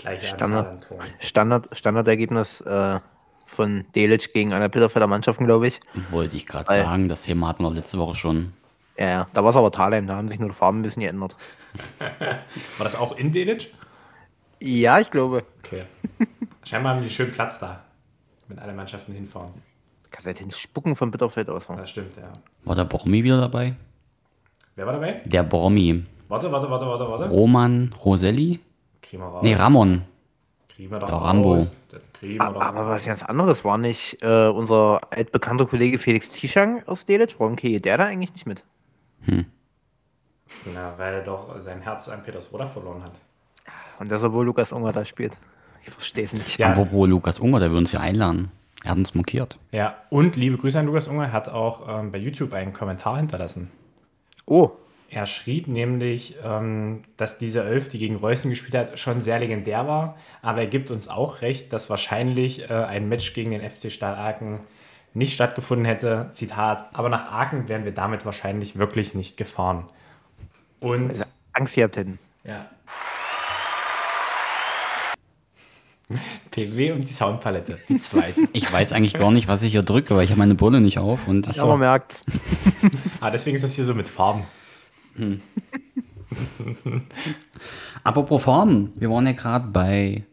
gleiche 0.02 0.26
Standard. 0.26 0.68
Anzahl 0.68 0.74
an 0.74 0.82
Toren. 0.82 1.14
Standard, 1.20 1.68
Standardergebnis 1.72 2.62
äh, 2.62 3.00
von 3.46 3.86
Delic 3.96 4.34
gegen 4.34 4.54
einer 4.54 4.70
Bitterfelder 4.70 5.08
Mannschaften, 5.08 5.46
glaube 5.46 5.68
ich. 5.68 5.80
Wollte 6.10 6.38
ich 6.38 6.46
gerade 6.46 6.68
sagen, 6.68 7.08
das 7.08 7.24
Thema 7.24 7.50
hatten 7.50 7.64
wir 7.64 7.72
letzte 7.72 7.98
Woche 7.98 8.16
schon. 8.16 8.54
Ja, 8.98 9.10
ja. 9.10 9.28
Da 9.34 9.44
war 9.44 9.50
es 9.50 9.56
aber 9.56 9.72
Thalheim, 9.72 10.08
da 10.08 10.16
haben 10.16 10.28
sich 10.28 10.40
nur 10.40 10.50
die 10.50 10.56
Farben 10.56 10.80
ein 10.80 10.84
bisschen 10.84 11.02
geändert. 11.02 11.36
War 12.20 12.84
das 12.84 12.96
auch 12.96 13.18
in 13.18 13.32
Delitzsch? 13.32 13.70
Ja, 14.60 15.00
ich 15.00 15.10
glaube. 15.10 15.44
Okay. 15.64 15.86
Scheinbar 16.64 16.96
haben 16.96 17.04
die 17.04 17.10
schön 17.10 17.32
Platz 17.32 17.60
da, 17.60 17.82
wenn 18.48 18.60
alle 18.60 18.74
Mannschaften 18.74 19.14
hinfahren. 19.14 19.52
Kannst 20.12 20.28
halt 20.28 20.40
den 20.40 20.52
Spucken 20.52 20.96
von 20.96 21.10
Bitterfeld 21.10 21.50
aus. 21.50 21.68
Das 21.68 21.90
stimmt, 21.90 22.18
ja. 22.18 22.34
War 22.66 22.76
der 22.76 22.84
Bormi 22.84 23.24
wieder 23.24 23.40
dabei? 23.40 23.74
Wer 24.76 24.86
war 24.86 24.94
dabei? 24.94 25.22
Der 25.26 25.44
Bormi. 25.44 26.06
Warte, 26.28 26.52
warte, 26.52 26.70
warte, 26.70 26.86
warte, 26.86 27.10
warte. 27.10 27.30
Roman 27.30 27.94
Roselli? 28.06 28.60
Wir 29.12 29.20
raus. 29.20 29.44
Nee, 29.44 29.54
Ramon. 29.54 30.04
Doch 30.90 31.08
Der 31.08 31.10
raus. 31.10 31.24
Rambo. 31.24 31.56
Das 31.56 32.02
wir 32.22 32.40
doch 32.40 32.62
Aber 32.62 32.88
was 32.88 33.06
ganz 33.06 33.24
anderes 33.24 33.64
war 33.64 33.78
nicht 33.78 34.22
äh, 34.22 34.48
unser 34.48 35.02
altbekannter 35.12 35.66
Kollege 35.66 36.00
Felix 36.00 36.32
Tischang 36.32 36.84
aus 36.88 37.06
Delitzsch. 37.06 37.36
Warum 37.38 37.56
kriege 37.56 37.82
der 37.82 37.98
da 37.98 38.06
eigentlich 38.06 38.34
nicht 38.34 38.48
mit? 38.48 38.64
Na, 40.74 40.94
weil 40.98 41.16
er 41.16 41.22
doch 41.22 41.60
sein 41.62 41.82
Herz 41.82 42.10
an 42.10 42.24
Petersroda 42.24 42.66
verloren 42.68 43.04
hat. 43.04 43.14
Und 44.00 44.10
deshalb, 44.10 44.34
wo 44.34 44.42
Lukas 44.42 44.72
Unger 44.72 44.92
da 44.92 45.06
spielt. 45.06 45.40
Ich 45.86 45.92
verstehe 45.92 46.26
es 46.26 46.34
nicht. 46.34 46.58
Ja. 46.58 46.70
Apropos 46.70 47.08
Lukas 47.08 47.40
Unger, 47.40 47.60
der 47.60 47.72
will 47.72 47.78
uns 47.78 47.92
ja 47.92 48.00
einladen. 48.00 48.52
Er 48.84 48.92
hat 48.92 48.98
uns 48.98 49.14
markiert. 49.14 49.60
Ja, 49.72 49.96
und 50.10 50.36
liebe 50.36 50.58
Grüße 50.58 50.80
an 50.80 50.88
Lukas 50.88 51.08
Unger, 51.08 51.32
hat 51.32 51.50
auch 51.50 51.88
ähm, 51.88 52.12
bei 52.12 52.18
YouTube 52.18 52.54
einen 52.54 52.74
Kommentar 52.74 53.18
hinterlassen. 53.18 53.70
Oh, 54.46 54.72
Er 55.14 55.26
schrieb 55.26 55.68
nämlich, 55.68 56.38
ähm, 56.42 57.02
dass 57.18 57.38
diese 57.38 57.66
Elf, 57.66 57.90
die 57.90 58.00
gegen 58.00 58.16
Reußen 58.16 58.50
gespielt 58.50 58.76
hat, 58.76 58.98
schon 58.98 59.20
sehr 59.20 59.40
legendär 59.40 59.86
war. 59.86 60.16
Aber 60.42 60.62
er 60.62 60.68
gibt 60.68 60.90
uns 60.90 61.10
auch 61.10 61.42
recht, 61.42 61.74
dass 61.74 61.90
wahrscheinlich 61.90 62.70
äh, 62.70 62.74
ein 62.74 63.10
Match 63.10 63.34
gegen 63.34 63.52
den 63.52 63.70
FC 63.70 63.92
Stahl 63.92 64.16
Aachen 64.16 64.62
nicht 65.14 65.34
stattgefunden 65.34 65.84
hätte. 65.84 66.30
Zitat, 66.32 66.88
aber 66.94 67.10
nach 67.10 67.30
Aachen 67.30 67.68
wären 67.68 67.84
wir 67.84 67.94
damit 67.94 68.26
wahrscheinlich 68.26 68.78
wirklich 68.78 69.14
nicht 69.14 69.36
gefahren. 69.36 69.90
Und 70.80 71.10
also 71.10 71.26
Angst 71.52 71.76
gehabt 71.76 71.98
hätten. 71.98 72.18
ja. 72.46 72.68
PW 76.52 76.92
und 76.92 77.08
die 77.08 77.14
Soundpalette, 77.14 77.80
die 77.88 77.98
zweite. 77.98 78.44
Ich 78.52 78.72
weiß 78.72 78.92
eigentlich 78.92 79.14
gar 79.14 79.32
nicht, 79.32 79.48
was 79.48 79.62
ich 79.62 79.72
hier 79.72 79.84
drücke, 79.84 80.16
weil 80.16 80.26
ich 80.26 80.32
habe 80.32 80.40
meine 80.40 80.56
Brille 80.56 80.82
nicht 80.82 81.00
auf. 81.00 81.28
Und 81.28 81.54
Ja, 81.56 81.66
man 81.66 81.80
merkt. 81.80 82.22
ah, 83.22 83.30
deswegen 83.30 83.56
ist 83.56 83.64
das 83.64 83.76
hier 83.76 83.86
so 83.86 83.94
mit 83.94 84.10
Farben. 84.10 84.44
Apropos 88.04 88.44
Farben, 88.44 88.94
wir 88.96 89.10
waren 89.10 89.26
ja 89.26 89.34
gerade 89.34 89.68
bei 89.68 90.24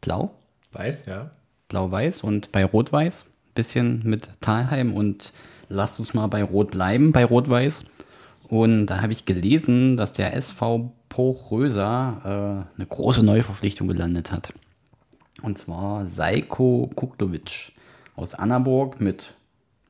Blau, 0.00 0.30
Weiß, 0.72 1.06
ja. 1.06 1.30
Blau-Weiß 1.68 2.22
und 2.22 2.52
bei 2.52 2.64
Rot-Weiß. 2.64 3.26
Bisschen 3.54 4.02
mit 4.04 4.30
Talheim 4.40 4.94
und 4.94 5.32
lasst 5.68 5.98
uns 5.98 6.14
mal 6.14 6.26
bei 6.26 6.42
Rot 6.42 6.70
bleiben, 6.70 7.12
bei 7.12 7.24
Rot-Weiß. 7.24 7.84
Und 8.48 8.86
da 8.86 9.02
habe 9.02 9.12
ich 9.12 9.26
gelesen, 9.26 9.96
dass 9.96 10.12
der 10.12 10.34
SV 10.34 10.92
Pochröser 11.08 12.66
äh, 12.74 12.78
eine 12.78 12.86
große 12.86 13.22
Neuverpflichtung 13.22 13.88
gelandet 13.88 14.32
hat. 14.32 14.54
Und 15.42 15.58
zwar 15.58 16.06
Seiko 16.06 16.90
Kuklovic 16.94 17.72
aus 18.16 18.34
Annaburg 18.34 19.00
mit 19.00 19.34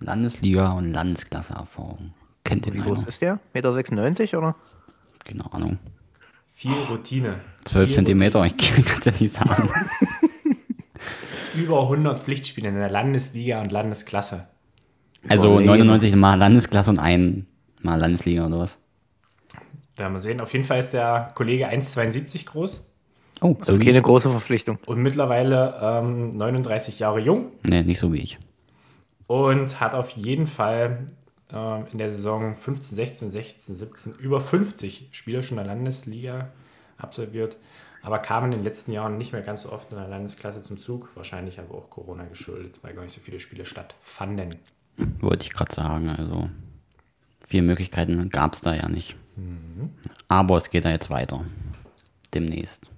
Landesliga- 0.01 0.77
und 0.77 0.93
Landesklasse-Erfahrung. 0.93 2.13
Kennt 2.45 2.67
ihr 2.67 2.75
Wie 2.75 2.79
groß 2.81 3.05
ist 3.05 3.23
der? 3.23 3.39
1,96 3.55 4.21
Meter 4.21 4.39
oder? 4.39 4.57
Keine 5.25 5.53
Ahnung. 5.53 5.79
Viel 6.51 6.73
Routine. 6.91 7.41
12 7.65 7.89
Viel 7.89 7.95
Zentimeter, 7.97 8.45
ich 8.45 8.57
kann 8.57 8.85
es 8.99 9.05
ja 9.05 9.13
nicht 9.21 9.33
sagen. 9.33 9.71
über 11.55 11.83
100 11.83 12.19
Pflichtspiele 12.19 12.69
in 12.69 12.75
der 12.77 12.91
Landesliga 12.91 13.59
und 13.61 13.71
Landesklasse. 13.73 14.49
Also 15.29 15.49
Überlegen. 15.61 15.87
99 15.87 16.17
Mal 16.17 16.35
Landesklasse 16.39 16.91
und 16.91 16.99
ein 16.99 17.47
Mal 17.83 17.99
Landesliga 18.01 18.47
oder 18.47 18.59
was? 18.61 18.79
Werden 19.97 20.15
wir 20.15 20.21
sehen. 20.21 20.41
Auf 20.41 20.53
jeden 20.53 20.65
Fall 20.65 20.79
ist 20.79 20.93
der 20.93 21.31
Kollege 21.35 21.69
1,72 21.69 22.47
groß 22.47 22.89
Oh, 23.41 23.57
Also 23.59 23.73
so 23.75 23.81
wie 23.81 23.85
keine 23.85 23.99
ich. 23.99 24.05
große 24.05 24.31
Verpflichtung. 24.31 24.79
und 24.87 24.99
mittlerweile 25.03 25.77
ähm, 25.83 26.31
39 26.37 26.99
Jahre 27.01 27.19
jung 27.21 27.49
Nee, 27.65 27.83
nicht 27.83 27.99
so 27.99 28.13
wie 28.13 28.19
ich. 28.21 28.39
und 29.27 29.81
hat 29.81 29.95
auf 29.95 30.11
jeden 30.11 30.47
Fall 30.47 31.07
ähm, 31.53 31.87
in 31.93 31.99
der 31.99 32.11
Saison 32.11 32.57
15, 32.57 32.97
16, 32.97 33.31
16, 33.31 33.75
17 33.75 34.15
über 34.15 34.41
50 34.41 35.09
Spiele 35.13 35.43
schon 35.43 35.59
in 35.59 35.65
der 35.65 35.75
Landesliga 35.75 36.49
absolviert, 36.97 37.57
aber 38.03 38.19
kam 38.19 38.47
in 38.47 38.51
den 38.53 38.63
letzten 38.63 38.93
Jahren 38.93 39.19
nicht 39.19 39.33
mehr 39.33 39.43
ganz 39.43 39.63
so 39.63 39.73
oft 39.73 39.93
in 39.93 39.99
der 39.99 40.09
Landesklasse 40.09 40.63
zum 40.63 40.79
Zug. 40.79 41.11
Wahrscheinlich 41.15 41.59
aber 41.61 41.75
auch 41.75 41.91
Corona 41.91 42.25
geschuldet, 42.25 42.81
weil 42.83 42.95
gar 42.95 43.03
nicht 43.03 43.15
so 43.15 43.21
viele 43.21 43.39
Spiele 43.39 43.65
stattfanden. 43.65 44.57
Wollte 45.21 45.47
ich 45.47 45.53
gerade 45.53 45.75
sagen. 45.75 46.09
Also 46.09 46.51
viele 47.41 47.63
Möglichkeiten 47.63 48.29
gab 48.31 48.55
es 48.55 48.61
da 48.61 48.75
ja 48.75 48.89
nicht. 48.89 49.17
Aber 50.29 50.57
es 50.57 50.71
geht 50.71 50.85
da 50.85 50.91
jetzt 50.91 51.11
weiter. 51.11 51.45
Demnächst. 52.35 52.89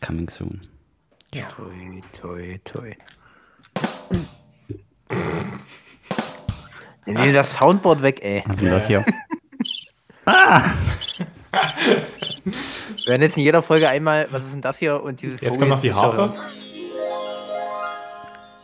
Coming 0.00 0.28
soon. 0.28 0.60
Toi, 1.56 2.02
toi, 2.12 2.58
toi. 2.64 2.96
Nimm 7.06 7.14
mir 7.20 7.32
das 7.32 7.54
Soundboard 7.54 8.02
weg, 8.02 8.20
ey. 8.22 8.42
Was 8.46 8.56
ist 8.56 8.62
denn 8.62 8.70
das 8.70 8.86
hier? 8.86 9.04
Wir 13.04 13.06
werden 13.08 13.22
jetzt 13.22 13.36
in 13.36 13.42
jeder 13.42 13.62
Folge 13.62 13.88
einmal, 13.88 14.28
was 14.30 14.44
ist 14.44 14.52
denn 14.52 14.60
das 14.60 14.78
hier? 14.78 15.02
Und 15.02 15.20
dieses 15.20 15.40
Jetzt 15.40 15.58
kommt 15.58 15.70
noch 15.70 15.80
die 15.80 15.92
Harfe. 15.92 16.32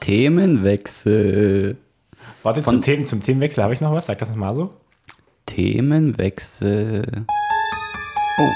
Themenwechsel. 0.00 1.76
Warte, 2.42 2.62
Von- 2.62 2.74
zum, 2.74 2.82
Themen, 2.82 3.04
zum 3.04 3.20
Themenwechsel 3.20 3.62
habe 3.62 3.72
ich 3.72 3.80
noch 3.80 3.92
was. 3.92 4.06
Sag 4.06 4.18
das 4.18 4.28
nochmal 4.30 4.54
so. 4.54 4.72
Themenwechsel. 5.46 7.26
Oh. 8.38 8.48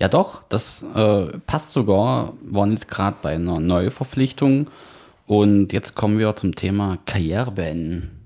Ja 0.00 0.08
doch, 0.08 0.44
das 0.44 0.84
äh, 0.94 1.38
passt 1.46 1.72
sogar. 1.72 2.34
Wir 2.42 2.54
waren 2.54 2.70
jetzt 2.72 2.88
gerade 2.88 3.16
bei 3.20 3.34
einer 3.34 3.58
Neuverpflichtung. 3.58 4.70
Und 5.26 5.72
jetzt 5.72 5.94
kommen 5.94 6.18
wir 6.18 6.36
zum 6.36 6.54
Thema 6.54 6.98
Karriere 7.04 7.50
beenden. 7.50 8.17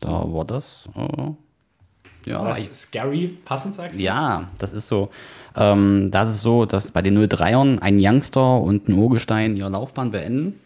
Da 0.00 0.24
war 0.32 0.44
das. 0.44 0.88
Äh, 0.96 2.30
ja, 2.30 2.44
Was 2.44 2.82
scary 2.82 3.38
passend 3.44 3.74
sagst 3.74 3.98
du? 3.98 4.02
ja, 4.02 4.48
das 4.58 4.72
ist 4.72 4.88
so. 4.88 5.10
Ähm, 5.56 6.10
das 6.10 6.30
ist 6.30 6.42
so, 6.42 6.66
dass 6.66 6.90
bei 6.90 7.02
den 7.02 7.18
03ern 7.18 7.78
ein 7.78 7.98
Youngster 8.00 8.60
und 8.60 8.88
ein 8.88 8.94
Urgestein 8.94 9.56
ihre 9.56 9.70
Laufbahn 9.70 10.10
beenden. 10.10 10.60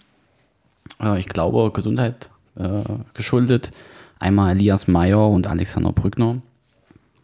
Äh, 1.01 1.19
ich 1.21 1.29
glaube, 1.29 1.71
Gesundheit 1.73 2.31
äh, 2.57 2.83
geschuldet. 3.15 3.71
Einmal 4.19 4.53
Elias 4.53 4.89
Meyer 4.89 5.29
und 5.29 5.47
Alexander 5.47 5.93
Brückner. 5.93 6.41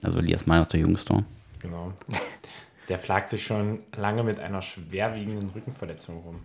Also 0.03 0.19
Elias 0.19 0.47
Meyer 0.47 0.63
ist 0.63 0.73
der 0.73 0.81
Jüngste. 0.81 1.25
Genau. 1.61 1.93
Der 2.89 2.97
plagt 2.97 3.29
sich 3.29 3.45
schon 3.45 3.79
lange 3.97 4.25
mit 4.25 4.41
einer 4.41 4.63
schwerwiegenden 4.63 5.51
Rückenverletzung 5.51 6.17
rum. 6.25 6.41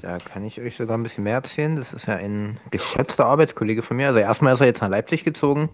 Da 0.00 0.18
kann 0.18 0.44
ich 0.44 0.60
euch 0.60 0.76
sogar 0.76 0.98
ein 0.98 1.02
bisschen 1.02 1.24
mehr 1.24 1.34
erzählen. 1.34 1.76
Das 1.76 1.92
ist 1.92 2.06
ja 2.06 2.16
ein 2.16 2.58
geschätzter 2.70 3.26
Arbeitskollege 3.26 3.82
von 3.82 3.96
mir. 3.96 4.08
Also 4.08 4.20
erstmal 4.20 4.54
ist 4.54 4.60
er 4.60 4.66
jetzt 4.66 4.82
nach 4.82 4.88
Leipzig 4.88 5.24
gezogen. 5.24 5.70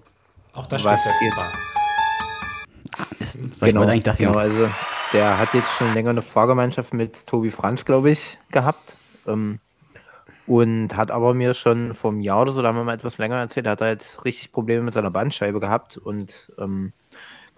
Auch 0.53 0.67
das 0.67 0.85
Was 0.85 1.01
steht 1.01 1.13
jetzt? 1.23 1.35
fest. 1.35 1.55
Ist, 3.21 3.39
ich 3.39 3.63
wollte 3.63 3.81
eigentlich 3.81 4.03
das 4.03 4.19
hier. 4.19 4.29
genau, 4.29 4.39
also 4.39 4.69
der 5.13 5.39
hat 5.39 5.53
jetzt 5.55 5.73
schon 5.73 5.93
länger 5.95 6.11
eine 6.11 6.23
Fahrgemeinschaft 6.23 6.95
mit 6.95 7.27
Tobi 7.27 7.51
Franz, 7.51 7.85
glaube 7.85 8.11
ich, 8.11 8.39
gehabt. 8.51 8.97
Ähm, 9.27 9.59
und 10.47 10.97
hat 10.97 11.11
aber 11.11 11.35
mir 11.35 11.55
schon 11.55 11.95
vor 11.95 12.11
einem 12.11 12.21
Jahr 12.21 12.43
oder 12.43 12.53
so, 12.53 12.63
da 12.63 12.69
haben 12.69 12.77
wir 12.77 12.85
mal 12.85 12.95
etwas 12.95 13.19
länger 13.19 13.37
erzählt, 13.37 13.67
er 13.67 13.73
hat 13.73 13.83
halt 13.83 14.19
richtig 14.25 14.51
Probleme 14.51 14.83
mit 14.83 14.95
seiner 14.95 15.11
Bandscheibe 15.11 15.61
gehabt 15.61 15.97
und 15.97 16.51
ähm, 16.59 16.93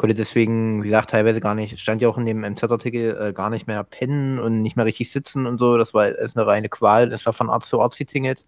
konnte 0.02 0.16
deswegen, 0.16 0.82
wie 0.82 0.88
gesagt, 0.88 1.10
teilweise 1.10 1.38
gar 1.38 1.54
nicht, 1.54 1.78
stand 1.78 2.02
ja 2.02 2.08
auch 2.08 2.18
in 2.18 2.26
dem 2.26 2.40
MZ-Artikel, 2.42 3.16
äh, 3.20 3.32
gar 3.32 3.50
nicht 3.50 3.68
mehr 3.68 3.84
pennen 3.84 4.40
und 4.40 4.60
nicht 4.60 4.74
mehr 4.74 4.84
richtig 4.84 5.12
sitzen 5.12 5.46
und 5.46 5.58
so. 5.58 5.78
Das 5.78 5.94
war 5.94 6.08
ist 6.08 6.36
eine 6.36 6.44
reine 6.44 6.68
Qual, 6.68 7.12
ist 7.12 7.24
da 7.24 7.30
von 7.30 7.48
Arzt 7.48 7.68
zu 7.68 7.80
Arzt 7.80 7.98
getingelt. 7.98 8.44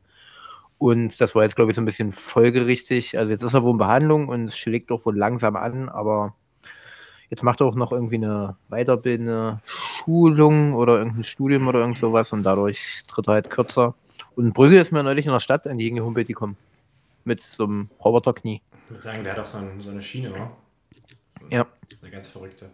Und 0.78 1.20
das 1.20 1.36
war 1.36 1.44
jetzt, 1.44 1.54
glaube 1.54 1.70
ich, 1.70 1.76
so 1.76 1.80
ein 1.80 1.84
bisschen 1.84 2.10
folgerichtig. 2.10 3.16
Also 3.16 3.30
jetzt 3.30 3.44
ist 3.44 3.54
er 3.54 3.62
wohl 3.62 3.70
in 3.70 3.78
Behandlung 3.78 4.26
und 4.26 4.46
es 4.46 4.58
schlägt 4.58 4.90
doch 4.90 5.06
wohl 5.06 5.16
langsam 5.16 5.54
an, 5.54 5.88
aber 5.88 6.34
jetzt 7.30 7.44
macht 7.44 7.60
er 7.60 7.68
auch 7.68 7.76
noch 7.76 7.92
irgendwie 7.92 8.16
eine 8.16 8.56
weiterbildende 8.68 9.60
Schulung 9.64 10.74
oder 10.74 10.98
irgendein 10.98 11.22
Studium 11.22 11.68
oder 11.68 11.78
irgend 11.78 11.98
sowas 11.98 12.32
und 12.32 12.42
dadurch 12.42 13.04
tritt 13.06 13.28
er 13.28 13.34
halt 13.34 13.50
kürzer. 13.50 13.94
Und 14.34 14.54
Brügge 14.54 14.80
ist 14.80 14.90
mir 14.90 15.04
neulich 15.04 15.26
in 15.26 15.32
der 15.32 15.38
Stadt 15.38 15.62
hingehumpelt, 15.62 16.26
die 16.26 16.32
kommen. 16.32 16.56
mit 17.22 17.40
so 17.40 17.62
einem 17.62 17.90
Roboterknie. 18.04 18.60
Ich 18.86 18.90
würde 18.90 19.02
sagen, 19.02 19.22
der 19.22 19.34
hat 19.34 19.38
auch 19.38 19.46
so, 19.46 19.58
ein, 19.58 19.80
so 19.80 19.90
eine 19.90 20.02
Schiene, 20.02 20.32
oder? 20.32 20.50
Ja. 21.50 21.66
Der 22.02 22.10
ganz 22.10 22.28
verrückte. 22.28 22.70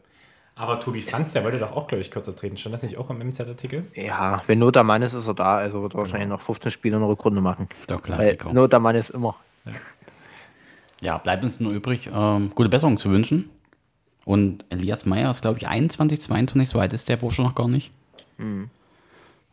Aber 0.54 0.78
Tobi 0.78 1.00
Franz, 1.00 1.32
der 1.32 1.42
wollte 1.42 1.58
doch 1.58 1.72
auch, 1.72 1.86
glaube 1.86 2.02
ich, 2.02 2.10
kürzer 2.10 2.34
treten. 2.34 2.56
Stand 2.56 2.74
das 2.74 2.82
nicht 2.82 2.98
auch 2.98 3.08
im 3.08 3.18
MZ-Artikel? 3.18 3.86
Ja, 3.94 4.42
wenn 4.46 4.58
Not 4.58 4.76
am 4.76 4.88
Mann 4.88 5.00
ist, 5.00 5.14
ist 5.14 5.26
er 5.26 5.34
da. 5.34 5.56
Also 5.56 5.82
wird 5.82 5.94
er 5.94 5.98
wahrscheinlich 5.98 6.28
noch 6.28 6.42
15 6.42 6.70
Spiele 6.70 6.96
in 6.96 7.00
der 7.00 7.08
Rückrunde 7.08 7.40
machen. 7.40 7.68
Der 7.88 7.96
Weil 7.96 8.02
Klassiker. 8.02 8.52
Not 8.52 8.74
am 8.74 8.82
Mann 8.82 8.96
ist 8.96 9.10
immer. 9.10 9.36
Ja, 11.00 11.16
bleibt 11.16 11.44
uns 11.44 11.60
nur 11.60 11.72
übrig, 11.72 12.10
ähm, 12.12 12.50
gute 12.54 12.68
Besserung 12.68 12.98
zu 12.98 13.10
wünschen. 13.10 13.48
Und 14.26 14.66
Elias 14.68 15.06
Meyer 15.06 15.30
ist, 15.30 15.40
glaube 15.40 15.56
ich, 15.56 15.66
21, 15.66 16.20
22, 16.20 16.68
so 16.68 16.78
alt 16.78 16.92
ist 16.92 17.08
der 17.08 17.16
Bursche 17.16 17.40
noch 17.40 17.54
gar 17.54 17.68
nicht. 17.68 17.90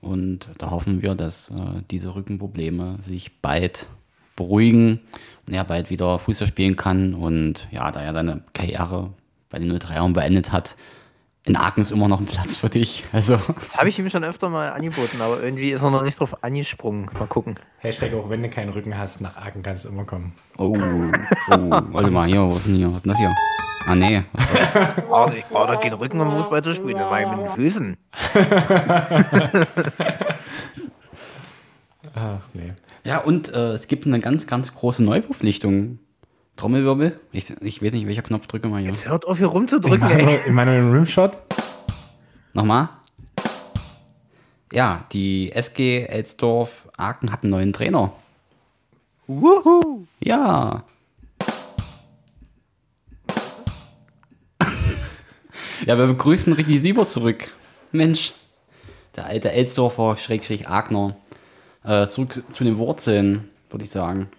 Und 0.02 0.48
da 0.58 0.72
hoffen 0.72 1.02
wir, 1.02 1.16
dass 1.16 1.52
äh, 1.52 1.82
diese 1.90 2.16
Rückenprobleme 2.16 2.98
sich 3.02 3.40
bald 3.42 3.88
beruhigen 4.36 5.00
er 5.54 5.64
bald 5.64 5.90
wieder 5.90 6.20
Fußball 6.20 6.48
spielen 6.48 6.76
kann. 6.76 7.14
Und 7.14 7.68
ja, 7.72 7.92
da 7.92 8.02
er 8.02 8.14
seine 8.14 8.42
Karriere 8.54 9.12
bei 9.50 9.60
den 9.60 9.72
03ern 9.78 10.14
beendet 10.14 10.52
hat, 10.52 10.76
in 11.46 11.56
Aachen 11.56 11.82
ist 11.82 11.92
immer 11.92 12.10
noch 12.10 12.20
ein 12.20 12.26
Platz 12.26 12.58
für 12.58 12.68
dich. 12.70 13.06
Also, 13.14 13.38
Das 13.38 13.76
habe 13.76 13.88
ich 13.88 13.98
ihm 13.98 14.10
schon 14.10 14.26
öfter 14.26 14.50
mal 14.50 14.70
angeboten, 14.72 15.22
aber 15.22 15.42
irgendwie 15.42 15.72
ist 15.72 15.82
er 15.82 15.90
noch 15.92 16.04
nicht 16.04 16.20
drauf 16.20 16.44
angesprungen. 16.44 17.10
Mal 17.18 17.28
gucken. 17.28 17.58
Hashtag 17.80 18.14
auch 18.14 18.30
wenn 18.30 18.44
du 18.44 18.50
keinen 18.50 18.70
Rücken 18.70 18.98
hast, 18.98 19.22
nach 19.22 19.38
Aachen 19.38 19.62
kannst 19.62 19.86
du 19.86 19.90
immer 19.90 20.04
kommen. 20.04 20.34
oh, 20.58 20.76
oh, 20.78 21.70
warte 21.92 22.12
mal, 22.12 22.28
hier, 22.28 22.46
was 22.48 22.58
ist 22.58 22.68
denn 22.68 22.76
hier? 22.76 22.90
Was 22.90 22.98
ist 22.98 23.06
denn 23.06 23.12
das 23.12 23.20
hier? 23.20 23.34
Ah, 23.88 23.96
nee. 23.96 24.22
Oh, 25.10 25.32
ich 25.34 25.46
brauche 25.46 25.74
doch 25.74 25.80
keinen 25.80 25.94
Rücken, 25.94 26.20
um 26.20 26.30
Fußball 26.30 26.62
zu 26.62 26.76
spielen. 26.76 26.98
Das 26.98 27.10
mache 27.10 27.22
ich 27.22 27.28
mit 27.30 27.40
den 27.40 27.48
Füßen. 27.48 27.98
Ach, 32.14 32.40
nee. 32.54 32.74
Ja, 33.08 33.20
und 33.20 33.54
äh, 33.54 33.72
es 33.72 33.88
gibt 33.88 34.06
eine 34.06 34.20
ganz, 34.20 34.48
ganz 34.48 34.76
große 34.76 35.02
Neuverpflichtung. 35.02 36.00
Trommelwirbel. 36.58 37.18
Ich, 37.32 37.50
ich 37.62 37.82
weiß 37.82 37.94
nicht, 37.94 38.06
welcher 38.06 38.22
Knopf 38.22 38.48
drücke 38.48 38.68
mal 38.68 38.82
hier. 38.82 38.92
Jetzt 38.92 39.08
hört 39.08 39.26
auf, 39.26 39.38
hier 39.38 39.48
rumzudrücken, 39.48 40.10
ey. 40.10 40.42
Immanuel 40.46 40.92
Rimshot. 40.92 41.40
Nochmal. 42.52 42.90
Ja, 44.74 45.06
die 45.14 45.54
SG 45.54 46.04
Elsdorf 46.04 46.90
Aachen 46.98 47.32
hat 47.32 47.44
einen 47.44 47.52
neuen 47.52 47.72
Trainer. 47.72 48.12
Wuhu. 49.28 50.06
Ja. 50.20 50.84
ja, 55.86 55.98
wir 55.98 56.08
begrüßen 56.08 56.52
Ricky 56.52 56.82
Sieber 56.82 57.06
zurück. 57.06 57.54
Mensch, 57.94 58.34
der 59.16 59.28
alte 59.28 59.54
Elsdorfer, 59.54 60.18
Schrägstrich 60.18 60.68
Aagner. 60.68 61.16
Äh, 61.88 62.06
zurück 62.06 62.44
zu 62.50 62.66
den 62.66 62.78
Wurzeln, 62.78 63.50
würde 63.70 63.86
ich 63.86 63.92
sagen. 63.92 64.30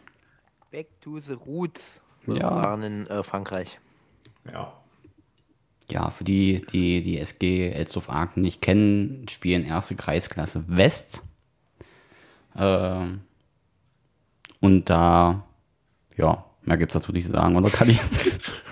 Back 0.71 0.89
to 1.01 1.19
the 1.19 1.33
roots. 1.33 2.03
Ja. 2.27 2.35
sozusagen 2.35 2.83
in 2.83 3.07
äh, 3.07 3.23
Frankreich. 3.23 3.81
Ja. 4.53 4.75
Ja, 5.91 6.11
für 6.11 6.25
die, 6.25 6.67
die 6.71 7.01
die 7.01 7.19
SG 7.19 7.71
Elsdorf 7.71 8.11
Aachen 8.11 8.43
nicht 8.43 8.61
kennen, 8.61 9.27
spielen 9.31 9.65
erste 9.65 9.97
Kreisklasse 9.97 10.65
West. 10.69 11.23
Ähm, 12.55 13.23
und 14.61 14.91
da, 14.91 15.45
ja, 16.19 16.45
mehr 16.65 16.77
gibt's 16.77 16.93
dazu 16.93 17.13
nicht 17.13 17.25
zu 17.25 17.33
sagen, 17.33 17.57
oder 17.57 17.71
Kali? 17.71 17.99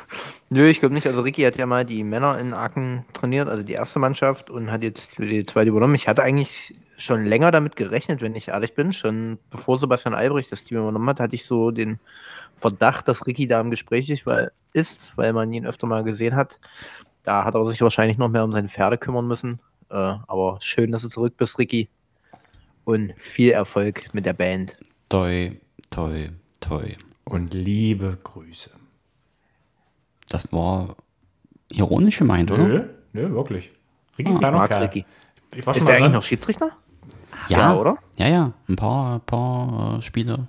Nö, 0.49 0.69
ich 0.69 0.79
glaube 0.79 0.95
nicht. 0.95 1.07
Also 1.07 1.23
Ricky 1.23 1.43
hat 1.43 1.57
ja 1.57 1.67
mal 1.67 1.85
die 1.85 2.05
Männer 2.05 2.39
in 2.39 2.55
Aachen 2.55 3.05
trainiert, 3.13 3.49
also 3.49 3.65
die 3.65 3.73
erste 3.73 3.99
Mannschaft 3.99 4.49
und 4.49 4.71
hat 4.71 4.85
jetzt 4.85 5.19
die 5.19 5.45
zweite 5.45 5.71
übernommen. 5.71 5.97
Ich 5.97 6.07
hatte 6.07 6.23
eigentlich 6.23 6.75
schon 6.97 7.25
länger 7.25 7.51
damit 7.51 7.75
gerechnet, 7.75 8.23
wenn 8.23 8.37
ich 8.37 8.49
ehrlich 8.49 8.75
bin. 8.75 8.93
Schon 8.93 9.39
bevor 9.51 9.77
Sebastian 9.77 10.15
Albrecht 10.15 10.53
das 10.53 10.65
Team 10.65 10.79
übernommen 10.79 11.09
hat, 11.09 11.21
hatte 11.21 11.35
ich 11.35 11.47
so 11.47 11.73
den 11.73 11.99
Verdacht, 12.59 13.09
dass 13.09 13.27
Ricky 13.27 13.49
da 13.49 13.61
im 13.61 13.71
Gespräch 13.71 14.09
ist, 14.09 14.27
weil, 15.17 15.33
man 15.33 15.53
ihn 15.53 15.67
öfter 15.67 15.87
mal 15.89 16.05
gesehen 16.05 16.37
hat. 16.37 16.61
Da 17.25 17.45
hat 17.45 17.55
er 17.55 17.67
sich 17.67 17.81
wahrscheinlich 17.81 18.19
noch 18.19 18.29
mehr 18.29 18.45
um 18.45 18.53
seine 18.53 18.69
Pferde 18.69 18.99
kümmern 18.99 19.27
müssen. 19.27 19.61
Äh, 19.91 19.95
aber 19.95 20.59
schön, 20.61 20.93
dass 20.93 21.03
du 21.03 21.09
zurück 21.09 21.35
bist, 21.37 21.59
Ricky. 21.59 21.89
Und 22.85 23.15
viel 23.17 23.51
Erfolg 23.51 24.15
mit 24.15 24.27
der 24.27 24.33
Band. 24.33 24.77
toi, 25.09 25.51
toi, 25.91 26.31
toi. 26.61 26.95
Und 27.25 27.53
liebe 27.53 28.17
Grüße. 28.23 28.76
Das 30.29 30.53
war 30.53 30.97
ironisch 31.69 32.19
gemeint, 32.19 32.51
oder? 32.51 32.65
Nö, 32.65 32.85
nö, 33.13 33.31
wirklich. 33.35 33.71
Ricky 34.19 34.33
Ich 34.33 34.39
feiner 34.39 34.57
mag. 34.59 34.71
Ricky. 34.81 35.05
Ich 35.55 35.67
war 35.67 35.73
Ist 35.73 35.79
schon 35.79 35.87
der 35.87 35.95
mal 35.99 36.03
eigentlich 36.07 36.15
noch 36.15 36.23
Schiedsrichter? 36.23 36.71
Ja, 37.49 37.59
Ja, 37.59 37.75
oder? 37.75 37.97
Ja, 38.19 38.29
ja. 38.29 38.53
Ein 38.69 38.77
paar, 38.77 39.21
paar 39.21 39.99
äh, 39.99 40.03
Spiele. 40.03 40.49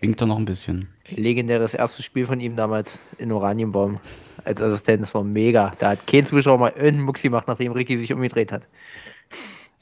Winkt 0.00 0.20
er 0.20 0.26
noch 0.28 0.36
ein 0.38 0.44
bisschen. 0.44 0.88
legendäres 1.10 1.74
erstes 1.74 2.04
Spiel 2.04 2.24
von 2.24 2.38
ihm 2.38 2.54
damals 2.54 3.00
in 3.18 3.32
Oranienbaum 3.32 3.98
als 4.44 4.60
Assistent. 4.60 5.02
Das 5.02 5.14
war 5.14 5.24
mega. 5.24 5.72
Da 5.78 5.90
hat 5.90 6.06
kein 6.06 6.24
Zuschauer 6.24 6.58
mal 6.58 6.68
irgendeinen 6.70 7.02
Mucks 7.02 7.22
gemacht, 7.22 7.48
nachdem 7.48 7.72
Ricky 7.72 7.98
sich 7.98 8.12
umgedreht 8.12 8.52
hat. 8.52 8.68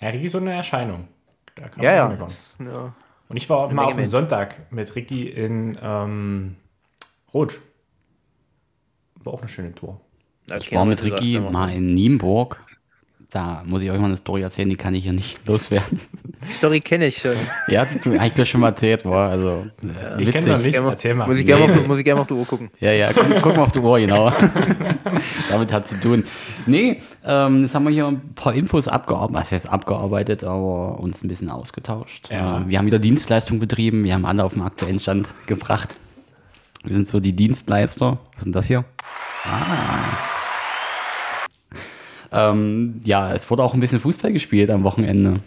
ja, 0.00 0.08
Ricky 0.08 0.24
ist 0.26 0.32
so 0.32 0.38
eine 0.38 0.54
Erscheinung. 0.54 1.06
Da 1.56 1.68
kann 1.68 1.82
Ja, 1.82 2.08
man 2.08 2.18
ja. 2.18 2.26
eine- 2.60 2.92
Und 3.28 3.36
ich 3.36 3.50
war 3.50 3.58
auch 3.58 3.72
mal 3.72 3.84
auf 3.84 3.96
dem. 3.96 4.06
Sonntag 4.06 4.72
mit 4.72 4.94
Ricky 4.96 5.28
in 5.28 5.76
ähm, 5.82 6.56
Rotsch. 7.34 7.58
War 9.28 9.34
auch 9.34 9.40
eine 9.40 9.48
schöne 9.48 9.74
Tour. 9.74 10.00
da 10.46 10.56
Ich 10.56 10.72
war 10.72 10.84
mit 10.86 11.04
Ricky 11.04 11.38
mal 11.38 11.70
in 11.72 11.92
Nienburg. 11.92 12.58
Da 13.30 13.62
muss 13.66 13.82
ich 13.82 13.90
euch 13.90 13.98
mal 13.98 14.06
eine 14.06 14.16
Story 14.16 14.40
erzählen, 14.40 14.70
die 14.70 14.76
kann 14.76 14.94
ich 14.94 15.02
hier 15.04 15.12
nicht 15.12 15.38
loswerden. 15.46 16.00
Die 16.48 16.52
Story 16.54 16.80
kenne 16.80 17.08
ich 17.08 17.18
schon. 17.18 17.34
ja, 17.66 17.84
die 17.84 17.98
du 17.98 18.18
eigentlich 18.18 18.48
schon 18.48 18.62
mal 18.62 18.68
erzählt, 18.68 19.04
war 19.04 19.28
also 19.28 19.66
äh, 20.16 20.22
Ich 20.22 20.30
kenn's 20.32 20.46
noch 20.46 20.58
nicht. 20.62 20.74
Erzähl 20.76 21.12
mal. 21.12 21.26
Muss 21.28 21.36
ich 21.36 21.44
gerne 21.44 21.66
mal, 21.66 21.78
auf- 21.78 21.86
muss 21.86 21.98
ich 21.98 22.04
gerne 22.06 22.14
mal 22.16 22.20
auf 22.22 22.26
die 22.26 22.32
Uhr 22.32 22.46
gucken. 22.46 22.70
Ja, 22.80 22.90
ja, 22.92 23.12
guck, 23.12 23.42
guck 23.42 23.56
mal 23.56 23.64
auf 23.64 23.72
die 23.72 23.80
Uhr, 23.80 23.98
genau. 24.00 24.32
Damit 25.50 25.72
hat 25.74 25.86
zu 25.86 26.00
tun. 26.00 26.24
Nee, 26.64 27.02
ähm, 27.22 27.60
jetzt 27.62 27.74
haben 27.74 27.84
wir 27.84 27.90
hier 27.90 28.06
ein 28.06 28.34
paar 28.34 28.54
Infos 28.54 28.88
abgearbeitet, 28.88 29.34
was 29.36 29.52
heißt 29.52 29.70
abgearbeitet, 29.70 30.42
aber 30.44 30.98
uns 30.98 31.22
ein 31.22 31.28
bisschen 31.28 31.50
ausgetauscht. 31.50 32.30
Ja. 32.30 32.56
Ähm, 32.56 32.70
wir 32.70 32.78
haben 32.78 32.86
wieder 32.86 32.98
Dienstleistung 32.98 33.58
betrieben, 33.58 34.04
wir 34.04 34.14
haben 34.14 34.24
alle 34.24 34.42
auf 34.42 34.54
den 34.54 34.62
aktuellen 34.62 34.98
Stand 35.00 35.34
gebracht. 35.46 35.96
Wir 36.84 36.96
sind 36.96 37.08
so 37.08 37.20
die 37.20 37.32
Dienstleister. 37.32 38.18
Was 38.32 38.36
ist 38.38 38.44
denn 38.44 38.52
das 38.52 38.66
hier? 38.66 38.84
Ah. 39.44 40.16
Ähm, 42.30 43.00
ja, 43.04 43.32
es 43.32 43.48
wurde 43.50 43.62
auch 43.62 43.74
ein 43.74 43.80
bisschen 43.80 44.00
Fußball 44.00 44.32
gespielt 44.32 44.70
am 44.70 44.84
Wochenende. 44.84 45.40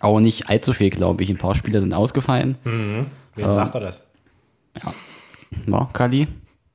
Aber 0.00 0.20
nicht 0.20 0.48
allzu 0.48 0.72
viel, 0.72 0.90
glaube 0.90 1.22
ich. 1.22 1.30
Ein 1.30 1.38
paar 1.38 1.54
Spieler 1.54 1.80
sind 1.80 1.92
ausgefallen. 1.92 2.56
Wen 2.64 3.06
sagt 3.36 3.74
er 3.74 3.80
das? 3.80 4.04
War, 5.66 5.92
Kali? 5.92 6.28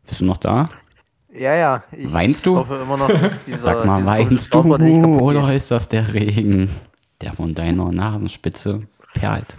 Bist 0.06 0.22
du 0.22 0.26
noch 0.26 0.38
da? 0.38 0.66
Ja, 1.34 1.56
ja. 1.56 1.84
Ich 1.92 2.12
Weinst 2.12 2.46
du? 2.46 2.58
hoffe 2.58 2.76
immer 2.76 2.98
noch, 2.98 3.08
dass 3.10 3.44
dieser, 3.44 3.58
Sag 3.76 3.86
mal, 3.86 4.06
weinst 4.06 4.54
du 4.54 4.60
oder 4.60 5.54
ist 5.54 5.72
das 5.72 5.90
der 5.90 6.14
Regen, 6.14 6.70
der 7.22 7.34
von 7.34 7.54
deiner 7.54 7.92
Nasenspitze 7.92 8.82
perlt? 9.14 9.58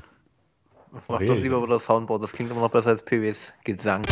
Mach 1.09 1.19
doch 1.21 1.37
lieber 1.37 1.63
wieder 1.63 1.75
das 1.75 1.85
Soundboard. 1.85 2.23
Das 2.23 2.33
klingt 2.33 2.51
immer 2.51 2.61
noch 2.61 2.71
besser 2.71 2.91
als 2.91 3.03
PWs 3.03 3.53
Gesang. 3.65 4.03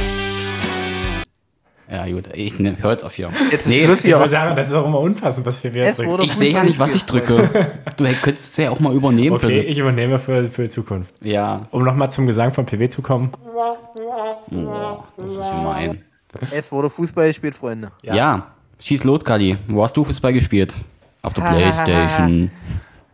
Ja, 1.91 2.07
gut, 2.07 2.31
ich 2.35 2.59
ne, 2.59 2.77
hör 2.81 2.93
jetzt 2.93 3.05
auf 3.05 3.15
hier. 3.15 3.31
Jetzt 3.51 3.67
ist 3.67 3.67
Nee, 3.67 3.85
Schluss 3.85 3.99
Ich 3.99 4.07
hier. 4.07 4.17
wollte 4.19 4.31
sagen, 4.31 4.57
das 4.57 4.69
ist 4.69 4.75
auch 4.75 4.87
immer 4.87 5.01
unpassend, 5.01 5.47
dass 5.47 5.63
wir 5.63 5.75
wieder 5.75 5.93
drücken. 5.93 6.23
Ich 6.23 6.33
sehe 6.33 6.51
ja 6.53 6.65
nicht, 6.65 6.79
was 6.79 6.95
ich 6.95 7.05
drücke. 7.05 7.73
Du 7.97 8.05
könntest 8.05 8.53
es 8.53 8.57
ja 8.57 8.71
auch 8.71 8.81
mal 8.81 8.95
übernehmen 8.95 9.37
Okay, 9.37 9.61
ich 9.61 9.79
übernehme 9.79 10.19
für, 10.19 10.49
für 10.49 10.63
die 10.63 10.69
Zukunft. 10.71 11.15
Ja, 11.21 11.69
Um 11.71 11.85
nochmal 11.85 12.11
zum 12.11 12.27
Gesang 12.27 12.53
von 12.53 12.65
PW 12.65 12.89
zu 12.89 13.03
kommen. 13.03 13.31
oh, 13.55 15.05
das 15.19 15.31
ist 15.31 15.37
gemein. 15.51 16.03
Es 16.51 16.73
wurde 16.73 16.89
Fußball 16.91 17.29
gespielt, 17.29 17.55
Freunde. 17.55 17.93
Ja. 18.03 18.47
schieß 18.83 19.05
los, 19.05 19.23
Kali. 19.25 19.57
Wo 19.69 19.85
hast 19.85 19.97
du 19.97 20.05
Fußball 20.05 20.33
gespielt? 20.33 20.75
Auf 21.23 21.35
der 21.35 21.43
Playstation. 21.43 22.51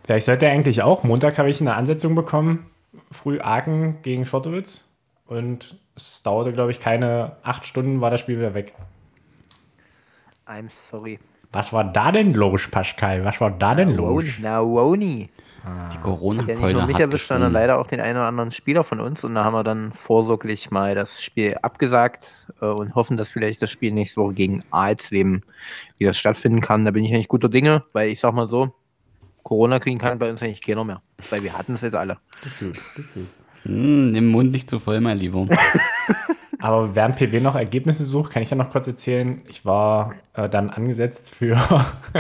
Ja, 0.09 0.17
ich 0.17 0.25
sollte 0.25 0.49
eigentlich 0.49 0.83
auch. 0.83 1.03
Montag 1.05 1.39
habe 1.39 1.51
ich 1.51 1.61
eine 1.61 1.75
Ansetzung 1.75 2.15
bekommen. 2.15 2.70
Früh 3.11 3.41
Aachen 3.41 4.03
gegen 4.03 4.27
Schottewitz. 4.27 4.85
Und 5.27 5.79
es 5.95 6.23
dauerte, 6.23 6.53
glaube 6.53 6.73
ich, 6.73 6.81
keine 6.81 7.37
acht 7.43 7.65
Stunden, 7.65 8.01
war 8.01 8.11
das 8.11 8.21
Spiel 8.21 8.39
wieder 8.39 8.55
weg. 8.55 8.75
I'm 10.47 10.69
sorry. 10.69 11.19
Was 11.53 11.73
war 11.73 11.85
da 11.85 12.13
denn 12.13 12.33
los, 12.35 12.69
Pascal? 12.69 13.25
Was 13.25 13.41
war 13.41 13.51
da 13.51 13.75
denn 13.75 13.97
los? 13.97 14.25
Na, 14.41 14.63
Woni. 14.63 15.29
Die 15.65 15.69
Ja, 15.69 15.85
nicht 15.89 16.03
Corona-Keule 16.03 16.73
nur 16.73 16.87
mich 16.87 16.95
hat 16.95 17.03
erwischt, 17.03 17.29
sondern 17.29 17.53
leider 17.53 17.79
auch 17.79 17.87
den 17.87 18.01
einen 18.01 18.17
oder 18.17 18.29
anderen 18.29 18.53
Spieler 18.53 18.85
von 18.85 19.01
uns. 19.01 19.25
Und 19.25 19.35
da 19.35 19.45
haben 19.45 19.53
wir 19.53 19.65
dann 19.65 19.93
vorsorglich 19.93 20.71
mal 20.71 20.95
das 20.95 21.21
Spiel 21.21 21.57
abgesagt 21.61 22.33
äh, 22.61 22.67
und 22.67 22.95
hoffen, 22.95 23.17
dass 23.17 23.33
vielleicht 23.33 23.61
das 23.63 23.71
Spiel 23.71 23.93
nächste 23.93 24.21
Woche 24.21 24.35
gegen 24.35 24.65
Alsleben 24.71 25.43
wieder 25.99 26.15
stattfinden 26.15 26.61
kann. 26.61 26.85
Da 26.85 26.93
bin 26.93 27.05
ich 27.05 27.13
eigentlich 27.13 27.29
guter 27.29 27.49
Dinge, 27.49 27.85
weil 27.93 28.09
ich 28.09 28.21
sag 28.21 28.33
mal 28.33 28.49
so, 28.49 28.73
Corona 29.43 29.79
kriegen 29.79 29.99
kann 29.99 30.19
bei 30.19 30.31
uns 30.31 30.43
eigentlich 30.43 30.63
keiner 30.63 30.85
mehr. 30.85 31.03
Weil 31.31 31.43
wir 31.43 31.57
hatten 31.57 31.75
es 31.75 31.81
jetzt 31.81 31.95
alle. 31.95 32.19
Hm, 33.63 34.13
nimm 34.13 34.29
Mund 34.29 34.53
nicht 34.53 34.71
zu 34.71 34.79
voll, 34.79 35.01
mein 35.01 35.19
Lieber. 35.19 35.47
Aber 36.61 36.95
während 36.95 37.17
PW 37.17 37.41
noch 37.41 37.57
Ergebnisse 37.57 38.05
sucht, 38.05 38.33
kann 38.33 38.43
ich 38.43 38.51
ja 38.51 38.57
noch 38.57 38.71
kurz 38.71 38.87
erzählen. 38.87 39.43
Ich 39.49 39.65
war 39.65 40.15
äh, 40.35 40.49
dann 40.49 40.69
angesetzt 40.69 41.35
für 41.35 41.59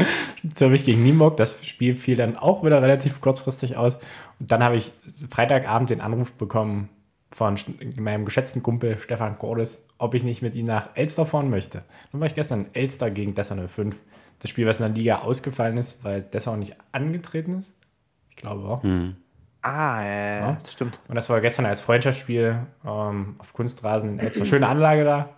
Zürich 0.54 0.84
gegen 0.84 1.02
Nienburg. 1.02 1.36
Das 1.36 1.64
Spiel 1.64 1.94
fiel 1.94 2.16
dann 2.16 2.38
auch 2.38 2.64
wieder 2.64 2.82
relativ 2.82 3.20
kurzfristig 3.20 3.76
aus. 3.76 3.96
Und 4.38 4.50
dann 4.50 4.62
habe 4.62 4.76
ich 4.76 4.92
Freitagabend 5.30 5.90
den 5.90 6.00
Anruf 6.00 6.32
bekommen, 6.32 6.88
von 7.32 7.54
meinem 7.96 8.24
geschätzten 8.24 8.62
Kumpel 8.62 8.98
Stefan 8.98 9.38
Cordes, 9.38 9.86
ob 9.98 10.14
ich 10.14 10.24
nicht 10.24 10.42
mit 10.42 10.54
ihm 10.54 10.66
nach 10.66 10.88
Elster 10.94 11.24
fahren 11.26 11.50
möchte. 11.50 11.84
Dann 12.10 12.20
war 12.20 12.26
ich 12.26 12.34
gestern 12.34 12.66
in 12.66 12.74
Elster 12.74 13.10
gegen 13.10 13.34
Dessau 13.34 13.56
05. 13.68 13.96
Das 14.40 14.50
Spiel, 14.50 14.66
was 14.66 14.78
in 14.80 14.86
der 14.86 14.94
Liga 14.94 15.18
ausgefallen 15.18 15.76
ist, 15.76 16.02
weil 16.04 16.22
Dessau 16.22 16.56
nicht 16.56 16.76
angetreten 16.92 17.58
ist. 17.58 17.74
Ich 18.30 18.36
glaube 18.36 18.66
auch. 18.68 18.82
Hm. 18.82 19.16
Ah, 19.62 20.02
ja, 20.02 20.40
Ja. 20.40 20.58
das 20.62 20.72
stimmt. 20.72 21.00
Und 21.08 21.14
das 21.14 21.28
war 21.28 21.40
gestern 21.40 21.66
als 21.66 21.82
Freundschaftsspiel 21.82 22.58
ähm, 22.86 23.34
auf 23.38 23.52
Kunstrasen 23.52 24.14
in 24.14 24.18
Elster. 24.18 24.44
Schöne 24.46 24.68
Anlage 24.68 25.04
da. 25.04 25.28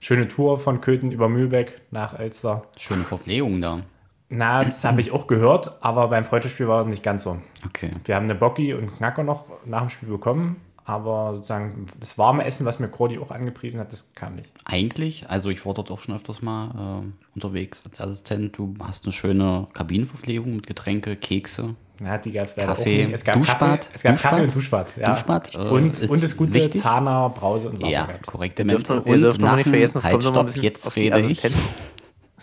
Schöne 0.00 0.28
Tour 0.28 0.58
von 0.58 0.80
Köthen 0.80 1.12
über 1.12 1.28
Mühlbeck 1.28 1.80
nach 1.90 2.18
Elster. 2.18 2.62
Schöne 2.78 3.04
Verpflegung 3.04 3.60
da. 3.60 3.80
Na, 4.28 4.62
das 4.62 4.84
habe 4.84 5.00
ich 5.00 5.10
auch 5.10 5.26
gehört, 5.26 5.78
aber 5.82 6.08
beim 6.08 6.24
Freundschaftsspiel 6.24 6.68
war 6.68 6.82
es 6.82 6.86
nicht 6.86 7.02
ganz 7.02 7.24
so. 7.24 7.38
Okay. 7.66 7.90
Wir 8.04 8.14
haben 8.14 8.24
eine 8.24 8.34
Bocki 8.36 8.74
und 8.74 8.96
Knacker 8.96 9.24
noch 9.24 9.50
nach 9.64 9.80
dem 9.80 9.88
Spiel 9.88 10.08
bekommen, 10.08 10.56
aber 10.84 11.34
sozusagen 11.36 11.86
das 11.98 12.18
warme 12.18 12.44
Essen, 12.44 12.66
was 12.66 12.78
mir 12.78 12.88
Crodi 12.88 13.18
auch 13.18 13.30
angepriesen 13.30 13.80
hat, 13.80 13.92
das 13.92 14.12
kam 14.14 14.34
nicht. 14.36 14.50
Eigentlich, 14.64 15.28
also 15.28 15.50
ich 15.50 15.64
war 15.64 15.74
dort 15.74 15.90
auch 15.90 15.98
schon 15.98 16.14
öfters 16.14 16.42
mal 16.42 17.02
äh, 17.04 17.12
unterwegs 17.34 17.82
als 17.84 18.00
Assistent. 18.00 18.56
Du 18.58 18.74
hast 18.82 19.04
eine 19.04 19.12
schöne 19.12 19.68
Kabinenverpflegung 19.72 20.56
mit 20.56 20.66
Getränke, 20.66 21.16
Kekse. 21.16 21.74
Na, 22.02 22.16
die 22.16 22.32
gab 22.32 22.46
es 22.46 22.56
leider 22.56 22.68
Kaffee, 22.74 23.02
auch 23.02 23.06
nicht. 23.08 23.14
Es 23.14 23.24
gab 23.24 23.34
Duschbad, 23.34 23.58
Kaffee, 23.58 23.90
es 23.94 24.02
gab 24.02 24.12
Duschbad, 24.14 24.30
Kaffee 24.30 24.42
und 24.44 24.54
Duschbad. 24.54 24.92
Ja. 24.96 25.10
Duschbad, 25.10 25.54
äh, 25.54 25.58
und, 25.58 25.98
ist 25.98 26.10
und 26.10 26.22
das 26.22 26.34
gute 26.34 26.54
wichtig. 26.54 26.80
Zahner, 26.80 27.28
Brause 27.28 27.68
und 27.68 27.82
Wasser. 27.82 27.90
Ja, 27.92 28.08
korrekte 28.24 28.64
Menschen. 28.64 28.90
aber 28.90 29.10
nach 29.10 29.56
nicht 29.56 29.66
dem- 29.66 29.72
vergessen, 29.72 29.98
es 29.98 30.04
halt, 30.04 30.12
kommt 30.14 30.24
immer 30.24 30.30
ein 30.30 30.34
stopp, 30.34 30.46
bisschen 30.46 30.62
jetzt 30.62 30.86
auf 30.86 30.94
die 30.94 31.00
rede 31.08 31.20
ich. 31.20 31.42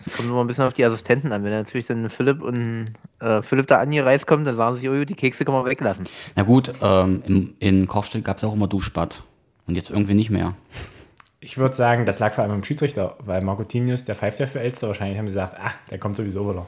Es 0.06 0.16
kommt 0.16 0.28
immer 0.28 0.40
ein 0.40 0.46
bisschen 0.46 0.64
auf 0.64 0.74
die 0.74 0.84
Assistenten 0.84 1.32
an. 1.32 1.44
Wenn 1.44 1.50
natürlich 1.50 1.86
dann 1.86 2.08
Philipp 2.08 2.42
und 2.42 2.86
äh, 3.20 3.42
Philipp 3.42 3.66
da 3.66 3.78
angereist 3.80 4.26
kommt, 4.26 4.46
dann 4.46 4.56
sagen 4.56 4.76
sie 4.76 4.82
sich, 4.82 4.90
oh, 4.90 5.04
die 5.04 5.14
Kekse 5.14 5.44
kann 5.44 5.54
man 5.54 5.64
weglassen. 5.64 6.04
Na 6.36 6.44
gut, 6.44 6.72
ähm, 6.80 7.22
in, 7.26 7.56
in 7.58 7.86
Kochstedt 7.88 8.24
gab 8.24 8.36
es 8.36 8.44
auch 8.44 8.54
immer 8.54 8.68
Duschbad. 8.68 9.22
Und 9.66 9.74
jetzt 9.74 9.90
irgendwie 9.90 10.14
nicht 10.14 10.30
mehr. 10.30 10.54
Ich 11.40 11.58
würde 11.58 11.74
sagen, 11.74 12.06
das 12.06 12.18
lag 12.18 12.32
vor 12.32 12.42
allem 12.42 12.54
am 12.54 12.64
Schiedsrichter, 12.64 13.16
weil 13.20 13.42
Marcotinius, 13.42 14.04
der 14.04 14.14
pfeift 14.14 14.40
ja 14.40 14.46
für 14.46 14.60
Elster, 14.60 14.88
wahrscheinlich 14.88 15.18
haben 15.18 15.28
sie 15.28 15.34
gesagt, 15.34 15.56
ah, 15.60 15.72
der 15.90 15.98
kommt 15.98 16.16
sowieso 16.16 16.48
wieder. 16.50 16.66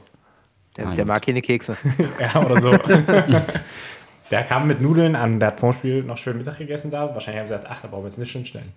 Der, 0.77 0.85
Mein 0.85 0.95
der 0.95 1.05
mag 1.05 1.25
keine 1.25 1.41
Kekse. 1.41 1.75
Ja, 2.19 2.45
oder 2.45 2.61
so. 2.61 2.71
der 4.31 4.43
kam 4.43 4.67
mit 4.67 4.81
Nudeln 4.81 5.15
an, 5.15 5.39
der 5.39 5.49
hat 5.49 5.59
vorm 5.59 5.73
Spiel 5.73 6.03
noch 6.03 6.17
schön 6.17 6.37
Mittag 6.37 6.57
gegessen 6.59 6.91
da. 6.91 7.13
Wahrscheinlich 7.13 7.41
haben 7.41 7.47
sie 7.47 7.55
gesagt, 7.55 7.71
ach, 7.71 7.81
da 7.81 7.87
brauchen 7.87 8.03
wir 8.03 8.09
jetzt 8.09 8.19
nicht 8.19 8.31
schon 8.31 8.45
stellen. 8.45 8.71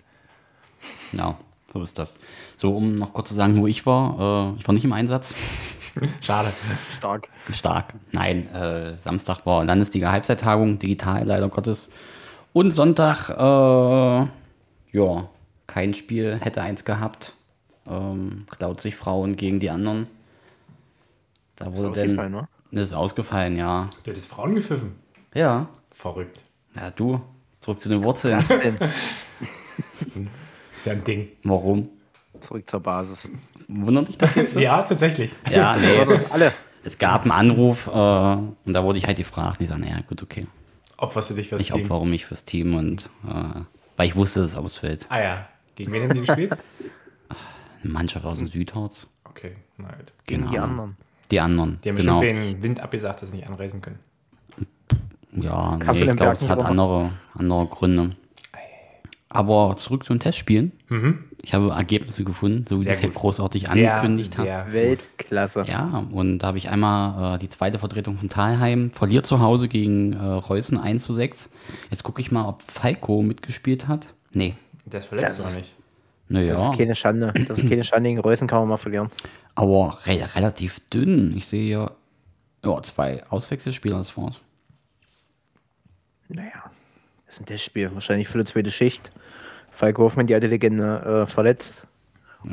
Ja, 1.13 1.37
so 1.71 1.81
ist 1.81 1.99
das. 1.99 2.17
So, 2.57 2.75
um 2.75 2.97
noch 2.97 3.13
kurz 3.13 3.29
zu 3.29 3.35
sagen, 3.35 3.57
wo 3.57 3.67
ich 3.67 3.85
war. 3.85 4.53
Äh, 4.55 4.59
ich 4.59 4.67
war 4.67 4.73
nicht 4.73 4.85
im 4.85 4.93
Einsatz. 4.93 5.35
Schade. 6.21 6.51
Stark. 6.97 7.27
Stark. 7.51 7.93
Nein, 8.11 8.49
äh, 8.53 8.97
Samstag 8.99 9.45
war 9.45 9.63
Landesliga 9.63 10.11
Halbzeittagung, 10.11 10.79
digital 10.79 11.25
leider 11.25 11.49
Gottes. 11.49 11.89
Und 12.53 12.71
Sonntag, 12.71 13.29
äh, 13.29 14.97
ja, 14.97 15.29
kein 15.67 15.93
Spiel, 15.93 16.39
hätte 16.41 16.61
eins 16.61 16.85
gehabt. 16.85 17.33
Ähm, 17.87 18.45
klaut 18.49 18.81
sich 18.81 18.95
Frauen 18.95 19.35
gegen 19.35 19.59
die 19.59 19.69
anderen. 19.69 20.07
Da 21.55 21.75
wurde 21.75 21.91
denn. 21.91 22.11
ausgefallen, 22.11 22.31
ne? 22.31 22.47
Das 22.71 22.83
ist 22.83 22.93
ausgefallen, 22.93 23.57
ja. 23.57 23.89
Du 24.03 24.11
hättest 24.11 24.29
Frauen 24.29 24.55
gepfiffen. 24.55 24.95
Ja. 25.33 25.67
Verrückt. 25.91 26.39
Ja, 26.75 26.91
du, 26.91 27.21
zurück 27.59 27.79
zu 27.79 27.89
den 27.89 28.03
Wurzeln. 28.03 28.43
Ist 30.75 30.85
ja 30.85 30.93
ein 30.93 31.03
Ding. 31.03 31.27
Warum? 31.43 31.89
Zurück 32.39 32.69
zur 32.69 32.79
Basis. 32.81 33.29
Wundert 33.67 34.07
dich 34.09 34.17
das 34.17 34.35
jetzt? 34.35 34.55
Ja, 34.59 34.81
tatsächlich. 34.81 35.31
Ja, 35.49 35.75
nee. 35.79 35.99
Alle. 36.31 36.51
Es 36.83 36.97
gab 36.97 37.23
einen 37.23 37.31
Anruf 37.31 37.87
äh, 37.87 37.89
und 37.91 38.53
da 38.73 38.83
wurde 38.83 38.99
ich 38.99 39.07
halt 39.07 39.17
gefragt. 39.17 39.61
Ich 39.61 39.69
sage, 39.69 39.81
naja, 39.81 39.97
gut, 40.07 40.21
okay. 40.21 40.45
Opferst 40.97 41.31
du 41.31 41.33
dich 41.33 41.49
fürs 41.49 41.61
Ich 41.61 41.71
Team? 41.71 41.81
opfere 41.81 42.05
mich 42.05 42.25
fürs 42.25 42.45
Team 42.45 42.75
und 42.75 43.09
äh, 43.27 43.59
weil 43.97 44.07
ich 44.07 44.15
wusste, 44.15 44.41
dass 44.41 44.51
es 44.51 44.57
ausfällt. 44.57 45.07
Ah 45.09 45.19
ja. 45.21 45.47
Gegen 45.75 45.91
wen 45.91 46.03
haben 46.03 46.13
die 46.13 46.21
gespielt? 46.21 46.55
Eine 47.83 47.91
Mannschaft 47.93 48.25
aus 48.25 48.37
dem 48.37 48.47
Südharz. 48.47 49.07
Okay, 49.23 49.53
na 49.77 49.87
gut. 49.89 50.13
Gegen 50.25 50.41
Genau. 50.41 50.51
die 50.51 50.59
anderen. 50.59 50.97
Die 51.31 51.39
anderen. 51.39 51.79
Die 51.83 51.89
haben 51.89 51.97
genau. 51.97 52.19
bestimmt 52.19 52.53
den 52.53 52.63
Wind 52.63 52.79
abgesagt, 52.79 53.21
dass 53.21 53.29
sie 53.29 53.35
nicht 53.35 53.47
anreisen 53.47 53.81
können. 53.81 53.99
Ja, 55.31 55.77
nee, 55.77 56.03
ich 56.03 56.15
glaube, 56.15 56.31
es 56.33 56.47
hat 56.47 56.61
andere, 56.63 57.11
andere 57.33 57.65
Gründe. 57.67 58.15
Aber 59.35 59.75
zurück 59.77 60.03
zu 60.03 60.13
den 60.13 60.19
Testspielen. 60.19 60.71
Ich 61.43 61.53
habe 61.53 61.69
Ergebnisse 61.71 62.23
gefunden, 62.23 62.65
so 62.67 62.81
wie 62.81 62.85
du 62.85 62.91
es 62.91 63.01
ja 63.01 63.09
großartig 63.09 63.67
Sehr, 63.67 63.95
angekündigt 63.95 64.33
sehr 64.33 64.65
hast. 64.65 64.73
Weltklasse. 64.73 65.63
Ja, 65.67 66.05
und 66.11 66.39
da 66.39 66.47
habe 66.47 66.57
ich 66.57 66.69
einmal 66.69 67.35
äh, 67.35 67.39
die 67.39 67.49
zweite 67.49 67.77
Vertretung 67.79 68.17
von 68.17 68.29
Thalheim 68.29 68.91
verliert 68.91 69.25
zu 69.25 69.39
Hause 69.39 69.67
gegen 69.67 70.13
äh, 70.13 70.23
Reußen 70.23 70.77
1 70.79 71.03
zu 71.03 71.13
6. 71.13 71.49
Jetzt 71.91 72.03
gucke 72.03 72.21
ich 72.21 72.31
mal, 72.31 72.47
ob 72.47 72.61
Falco 72.63 73.21
mitgespielt 73.21 73.87
hat. 73.87 74.07
Nee. 74.31 74.55
Der 74.85 74.99
ist 74.99 75.05
verletzt 75.07 75.31
Das 75.31 75.39
oder 75.39 75.49
ist- 75.49 75.55
nicht? 75.57 75.73
Das 76.27 76.33
Naja, 76.41 76.71
ist 76.71 76.77
keine 76.77 76.95
Schande. 76.95 77.33
Das 77.47 77.59
ist 77.59 77.69
keine 77.69 77.83
Schande. 77.83 78.09
Gegen 78.09 78.19
Reußen 78.21 78.47
kann 78.47 78.59
man 78.61 78.69
mal 78.69 78.77
verlieren. 78.77 79.09
aber 79.53 79.99
re 80.05 80.27
relativ 80.35 80.79
dünn. 80.91 81.35
Ich 81.37 81.45
sehe 81.45 81.63
hier 81.63 81.91
ja, 82.63 82.81
zwei 82.81 83.23
Auswechselspieler, 83.29 83.99
das 83.99 84.17
war's. 84.17 84.39
Naja, 86.27 86.71
das 87.35 87.41
ist 87.41 87.41
ein 87.41 87.45
Testspiel. 87.47 87.93
Wahrscheinlich 87.93 88.29
für 88.29 88.37
die 88.37 88.45
zweite 88.45 88.71
Schicht. 88.71 89.11
Falk 89.69 89.97
Hoffmann, 89.97 90.27
die 90.27 90.33
alte 90.33 90.47
Legende, 90.47 91.25
äh, 91.25 91.29
verletzt. 91.29 91.85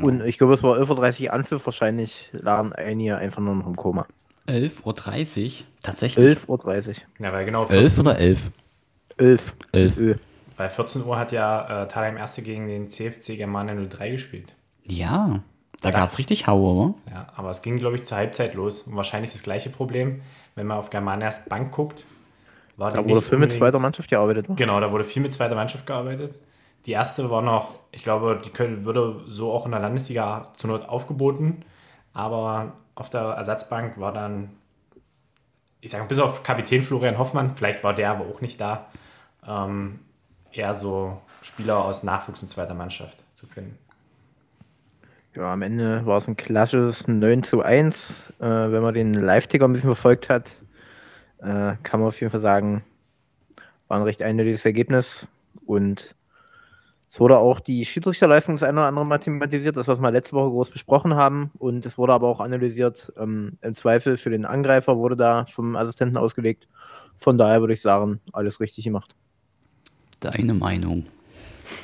Und 0.01 0.25
ich 0.25 0.37
glaube, 0.39 0.53
es 0.55 0.63
war 0.63 0.77
11.30 0.77 1.25
Uhr 1.25 1.33
Anpfiff. 1.33 1.65
Wahrscheinlich 1.65 2.29
lagen 2.33 2.73
einige 2.73 3.17
einfach 3.17 3.41
nur 3.41 3.55
noch 3.55 3.67
im 3.67 3.75
Koma. 3.75 4.07
11.30 4.47 5.45
Uhr? 5.45 5.65
Tatsächlich? 5.81 6.39
11.30 6.39 6.87
Uhr. 6.89 6.95
Ja, 7.19 7.31
weil 7.31 7.45
genau 7.45 7.65
11 7.67 7.99
oder 7.99 8.17
11? 8.17 8.51
11. 9.17 9.53
11. 9.71 9.97
Ö. 9.99 10.15
Bei 10.57 10.67
14 10.67 11.05
Uhr 11.05 11.17
hat 11.17 11.31
ja 11.31 11.83
äh, 11.83 11.87
Thalheim 11.87 12.17
Erste 12.17 12.41
gegen 12.41 12.67
den 12.67 12.89
CFC 12.89 13.37
Germania 13.37 13.75
03 13.75 14.09
gespielt. 14.09 14.53
Ja, 14.85 15.39
da 15.81 15.91
gab 15.91 16.09
es 16.09 16.17
richtig 16.17 16.47
Haue, 16.47 16.73
oder? 16.73 16.95
Ja, 17.09 17.27
aber 17.35 17.51
es 17.51 17.61
ging, 17.61 17.77
glaube 17.77 17.95
ich, 17.95 18.03
zur 18.03 18.17
Halbzeit 18.17 18.55
los. 18.55 18.81
Und 18.81 18.95
wahrscheinlich 18.95 19.31
das 19.31 19.43
gleiche 19.43 19.69
Problem, 19.69 20.21
wenn 20.55 20.67
man 20.67 20.77
auf 20.77 20.89
Germanias 20.89 21.45
Bank 21.45 21.71
guckt. 21.71 22.05
War 22.77 22.91
Da 22.91 23.07
wurde 23.07 23.21
viel 23.21 23.37
mit 23.37 23.51
zweiter 23.51 23.79
Mannschaft 23.79 24.09
gearbeitet. 24.09 24.49
Ne? 24.49 24.55
Genau, 24.55 24.79
da 24.79 24.91
wurde 24.91 25.03
viel 25.03 25.21
mit 25.21 25.33
zweiter 25.33 25.55
Mannschaft 25.55 25.85
gearbeitet. 25.85 26.37
Die 26.85 26.91
erste 26.91 27.29
war 27.29 27.41
noch, 27.41 27.79
ich 27.91 28.03
glaube, 28.03 28.41
die 28.43 28.49
können, 28.49 28.83
würde 28.85 29.21
so 29.25 29.51
auch 29.51 29.65
in 29.65 29.71
der 29.71 29.79
Landesliga 29.79 30.51
zur 30.57 30.71
Not 30.71 30.89
aufgeboten. 30.89 31.63
Aber 32.13 32.73
auf 32.95 33.09
der 33.09 33.21
Ersatzbank 33.21 33.99
war 33.99 34.11
dann, 34.11 34.49
ich 35.81 35.91
sage 35.91 36.05
bis 36.05 36.19
auf 36.19 36.43
Kapitän 36.43 36.81
Florian 36.81 37.17
Hoffmann, 37.17 37.55
vielleicht 37.55 37.83
war 37.83 37.93
der 37.93 38.11
aber 38.11 38.25
auch 38.25 38.41
nicht 38.41 38.59
da, 38.59 38.87
ähm, 39.47 39.99
eher 40.51 40.73
so 40.73 41.21
Spieler 41.41 41.83
aus 41.83 42.03
Nachwuchs 42.03 42.41
und 42.41 42.49
zweiter 42.49 42.73
Mannschaft 42.73 43.23
zu 43.35 43.47
finden. 43.47 43.77
Ja, 45.35 45.51
am 45.53 45.63
Ende 45.63 46.05
war 46.05 46.17
es 46.17 46.27
ein 46.27 46.37
klassisches 46.37 47.07
9 47.07 47.41
zu 47.41 47.61
1. 47.61 48.33
Äh, 48.39 48.45
wenn 48.45 48.83
man 48.83 48.93
den 48.93 49.13
Live-Ticker 49.13 49.65
ein 49.65 49.73
bisschen 49.73 49.89
verfolgt 49.89 50.29
hat, 50.29 50.55
äh, 51.43 51.75
kann 51.83 51.99
man 51.99 52.07
auf 52.07 52.19
jeden 52.19 52.31
Fall 52.31 52.39
sagen, 52.39 52.83
war 53.87 53.97
ein 53.97 54.03
recht 54.03 54.23
eindeutiges 54.23 54.65
Ergebnis. 54.65 55.27
Und 55.65 56.15
es 57.09 57.19
wurde 57.19 57.37
auch 57.37 57.59
die 57.59 57.85
Schiedsrichterleistung 57.85 58.55
das 58.55 58.63
eine 58.63 58.79
oder 58.79 58.87
andere 58.87 59.05
mal 59.05 59.17
thematisiert, 59.19 59.77
das, 59.77 59.87
was 59.87 59.99
wir 59.99 60.11
letzte 60.11 60.35
Woche 60.35 60.49
groß 60.49 60.71
besprochen 60.71 61.15
haben. 61.15 61.51
Und 61.59 61.85
es 61.85 61.97
wurde 61.97 62.13
aber 62.13 62.27
auch 62.27 62.39
analysiert, 62.39 63.13
ähm, 63.19 63.57
im 63.61 63.75
Zweifel 63.75 64.17
für 64.17 64.29
den 64.29 64.45
Angreifer 64.45 64.97
wurde 64.97 65.15
da 65.15 65.45
vom 65.45 65.75
Assistenten 65.75 66.17
ausgelegt. 66.17 66.67
Von 67.17 67.37
daher 67.37 67.61
würde 67.61 67.73
ich 67.73 67.81
sagen, 67.81 68.19
alles 68.31 68.59
richtig 68.59 68.85
gemacht. 68.85 69.13
Deine 70.21 70.53
Meinung. 70.53 71.05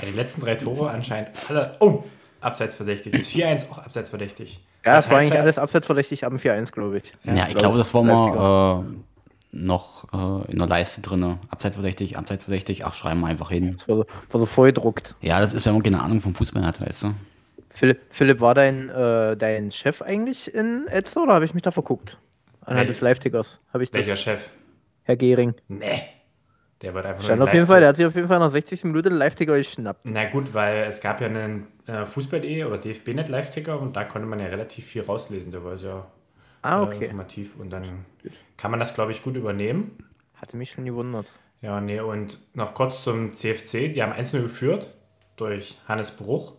Ja, 0.02 0.08
die 0.08 0.16
letzten 0.16 0.42
drei 0.42 0.56
Tore 0.56 0.90
anscheinend 0.90 1.32
alle, 1.50 1.76
oh, 1.80 2.04
abseitsverdächtig. 2.42 3.12
Das 3.12 3.30
4-1 3.30 3.70
auch 3.70 3.80
abseitsverdächtig. 3.80 4.62
Ja, 4.86 4.98
es 4.98 5.12
war 5.12 5.20
eigentlich 5.20 5.40
alles 5.40 5.58
abseitsverdächtig 5.58 6.26
am 6.26 6.38
4-1, 6.38 6.72
glaube 6.72 7.00
ich. 7.00 7.14
Ja, 7.26 7.48
ich 7.50 7.56
glaube, 7.56 7.78
das 7.78 7.94
war 7.94 8.02
mal 8.02 8.86
äh, 8.86 8.96
noch 9.52 10.06
äh, 10.14 10.52
in 10.52 10.60
der 10.60 10.68
Leiste 10.68 11.02
drin. 11.02 11.38
Abseitsverdächtig, 11.50 12.18
abseitsverdächtig. 12.18 12.86
Ach, 12.86 12.94
schreiben 12.94 13.22
wir 13.22 13.28
einfach 13.28 13.50
hin. 13.50 13.76
Das 13.78 13.88
war 13.88 13.96
so, 13.98 14.06
war 14.32 14.40
so 14.40 14.46
vorgedruckt. 14.46 15.16
Ja, 15.22 15.40
das 15.40 15.54
ist, 15.54 15.66
wenn 15.66 15.74
man 15.74 15.84
keine 15.84 16.02
Ahnung 16.02 16.22
vom 16.22 16.36
Fußball 16.36 16.66
hat, 16.66 16.86
weißt 16.86 17.04
du. 17.04 17.14
Philipp, 17.70 18.02
Philipp 18.10 18.42
war 18.42 18.54
dein, 18.56 18.90
äh, 18.90 19.38
dein 19.38 19.72
Chef 19.72 20.02
eigentlich 20.02 20.54
in 20.54 20.88
Elster 20.88 21.24
oder 21.24 21.34
habe 21.34 21.46
ich 21.46 21.54
mich 21.54 21.64
da 21.64 21.72
verguckt? 21.72 22.18
Anhand 22.62 22.86
Wel- 22.86 22.88
des 22.88 23.02
Live-Tickers. 23.02 23.62
Habe 23.74 23.84
ich 23.84 23.92
das, 23.92 24.06
Welcher 24.06 24.18
Chef? 24.18 24.50
Herr 25.04 25.16
Gehring. 25.16 25.56
Nee. 25.68 26.02
Der 26.82 26.94
wird 26.94 27.06
einfach 27.06 27.24
Stand 27.24 27.40
nur 27.40 27.48
auf 27.48 27.54
jeden 27.54 27.68
Fall, 27.68 27.80
der 27.82 27.90
hat 27.90 27.96
sich 27.98 28.06
auf 28.06 28.16
jeden 28.16 28.28
Fall 28.28 28.40
nach 28.40 28.50
60 28.50 28.84
Minuten 28.86 29.14
Live-Ticker 29.14 29.58
geschnappt. 29.58 30.10
Na 30.12 30.30
gut, 30.30 30.54
weil 30.54 30.86
es 30.86 31.02
gab 31.02 31.20
ja 31.20 31.28
einen 31.28 31.68
äh, 31.88 32.06
Fußball.de 32.06 32.64
oder 32.64 32.78
DFB-Net 32.78 33.28
Live-Ticker 33.28 33.80
und 33.80 33.96
da 33.96 34.06
konnte 34.06 34.28
man 34.28 34.40
ja 34.40 34.46
relativ 34.48 34.86
viel 34.86 35.02
rauslesen. 35.02 35.52
Der 35.52 35.64
war 35.64 35.78
sehr 35.78 36.06
Ah, 36.62 36.80
äh, 36.82 36.84
okay. 36.86 37.06
informativ 37.06 37.58
und 37.58 37.70
dann 37.70 38.06
kann 38.58 38.72
man 38.72 38.80
das, 38.80 38.94
glaube 38.94 39.12
ich, 39.12 39.24
gut 39.24 39.36
übernehmen. 39.36 39.98
Hatte 40.36 40.58
mich 40.58 40.72
schon 40.72 40.86
gewundert. 40.86 41.32
Ja, 41.62 41.82
nee, 41.82 42.00
und 42.00 42.40
noch 42.54 42.74
kurz 42.74 43.04
zum 43.04 43.34
CFC. 43.34 43.92
Die 43.92 44.02
haben 44.02 44.14
1-0 44.14 44.42
geführt 44.42 44.94
durch 45.36 45.78
Hannes 45.88 46.12
Bruch 46.12 46.54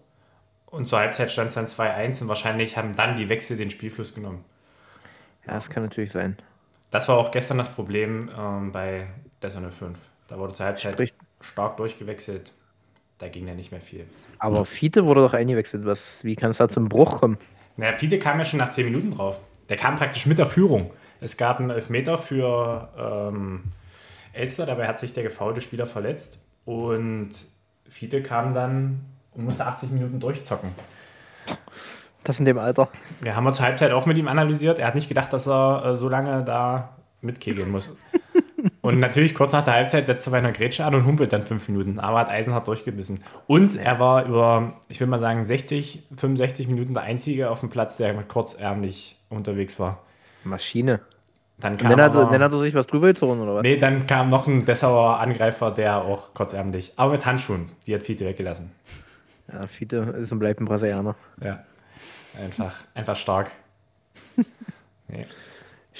und 0.66 0.86
zur 0.88 0.98
Halbzeit 0.98 1.30
stand 1.30 1.48
es 1.48 1.54
dann 1.54 1.66
2-1 1.66 2.22
und 2.22 2.28
wahrscheinlich 2.28 2.76
haben 2.76 2.94
dann 2.94 3.16
die 3.16 3.28
Wechsel 3.28 3.56
den 3.56 3.70
Spielfluss 3.70 4.14
genommen. 4.14 4.44
Ja, 5.46 5.54
das 5.54 5.70
kann 5.70 5.82
natürlich 5.82 6.12
sein. 6.12 6.36
Das 6.90 7.08
war 7.08 7.16
auch 7.16 7.30
gestern 7.30 7.58
das 7.58 7.70
Problem 7.70 8.30
ähm, 8.36 8.72
bei 8.72 9.06
Dessau 9.42 9.60
05. 9.70 9.98
Da 10.28 10.38
wurde 10.38 10.52
zur 10.54 10.66
Halbzeit 10.66 10.92
Sprich- 10.94 11.14
stark 11.40 11.76
durchgewechselt. 11.78 12.52
da 13.18 13.28
ging 13.28 13.46
ja 13.48 13.54
nicht 13.54 13.70
mehr 13.72 13.80
viel. 13.80 14.06
Aber 14.38 14.64
Fiete 14.66 15.06
wurde 15.06 15.22
doch 15.22 15.32
eingewechselt. 15.34 15.84
Was, 15.86 16.22
wie 16.24 16.36
kann 16.36 16.50
es 16.50 16.58
da 16.58 16.68
zum 16.68 16.88
Bruch 16.88 17.20
kommen? 17.20 17.38
Naja, 17.76 17.96
Fiete 17.96 18.18
kam 18.18 18.38
ja 18.38 18.44
schon 18.44 18.58
nach 18.58 18.70
10 18.70 18.84
Minuten 18.86 19.10
drauf. 19.12 19.40
Der 19.70 19.76
kam 19.76 19.96
praktisch 19.96 20.26
mit 20.26 20.38
der 20.38 20.46
Führung. 20.46 20.90
Es 21.20 21.37
gab 21.37 21.61
einen 21.61 21.70
Elfmeter 21.70 22.18
für 22.18 22.88
ähm, 22.98 23.62
Elster, 24.33 24.66
dabei 24.66 24.87
hat 24.87 24.98
sich 24.98 25.12
der 25.12 25.22
gefaulte 25.22 25.61
Spieler 25.61 25.87
verletzt. 25.87 26.38
Und 26.64 27.30
Fiete 27.88 28.22
kam 28.22 28.52
dann 28.52 29.00
und 29.33 29.44
musste 29.44 29.66
80 29.66 29.90
Minuten 29.92 30.20
durchzocken. 30.20 30.70
Das 32.24 32.38
in 32.38 32.44
dem 32.44 32.59
Alter. 32.59 32.88
Ja, 33.24 33.35
haben 33.35 33.44
wir 33.44 33.52
zur 33.52 33.64
Halbzeit 33.64 33.92
auch 33.92 34.06
mit 34.06 34.16
ihm 34.18 34.28
analysiert. 34.28 34.78
Er 34.78 34.88
hat 34.88 34.94
nicht 34.94 35.09
gedacht, 35.09 35.33
dass 35.33 35.46
er 35.46 35.85
äh, 35.85 35.94
so 35.94 36.09
lange 36.09 36.44
da 36.44 36.96
mitkegeln 37.20 37.70
muss. 37.70 37.90
Und 38.82 38.98
natürlich 38.98 39.34
kurz 39.34 39.52
nach 39.52 39.62
der 39.62 39.74
Halbzeit 39.74 40.06
setzt 40.06 40.26
er 40.26 40.30
bei 40.30 40.38
einer 40.38 40.52
Grätsche 40.52 40.84
an 40.86 40.94
und 40.94 41.04
humpelt 41.04 41.32
dann 41.34 41.42
fünf 41.42 41.68
Minuten. 41.68 42.00
Aber 42.00 42.18
hat 42.18 42.30
eisenhart 42.30 42.66
durchgebissen. 42.66 43.20
Und 43.46 43.76
er 43.76 44.00
war 44.00 44.24
über, 44.24 44.72
ich 44.88 44.98
will 45.00 45.06
mal 45.06 45.18
sagen, 45.18 45.44
60, 45.44 46.04
65 46.16 46.66
Minuten 46.68 46.94
der 46.94 47.02
Einzige 47.02 47.50
auf 47.50 47.60
dem 47.60 47.68
Platz, 47.68 47.98
der 47.98 48.14
kurzärmlich 48.22 49.16
unterwegs 49.28 49.78
war. 49.78 50.02
Maschine. 50.44 51.00
Dann 51.58 51.76
kam, 51.76 51.90
dann 51.90 52.00
hat, 52.00 52.14
er- 52.14 52.20
aber, 52.22 52.30
dann 52.30 52.42
hat 52.42 52.52
er 52.52 52.60
sich 52.60 52.72
was 52.74 52.86
drüber 52.86 53.08
gezogen, 53.08 53.40
oder 53.42 53.56
was? 53.56 53.62
nee, 53.64 53.76
dann 53.76 54.06
kam 54.06 54.30
noch 54.30 54.46
ein 54.46 54.64
Dessauer 54.64 55.20
Angreifer, 55.20 55.70
der 55.70 55.98
auch 55.98 56.32
kurzärmlich, 56.32 56.94
aber 56.96 57.12
mit 57.12 57.26
Handschuhen. 57.26 57.68
Die 57.86 57.94
hat 57.94 58.02
Fiete 58.02 58.24
weggelassen. 58.24 58.70
Ja, 59.52 59.66
Fiete 59.66 59.96
ist 60.18 60.32
und 60.32 60.38
bleibt 60.38 60.58
ein 60.58 60.64
Brasilianer. 60.64 61.16
Ja, 61.44 61.62
einfach, 62.42 62.74
einfach 62.94 63.16
stark. 63.16 63.50
Nee. 65.08 65.26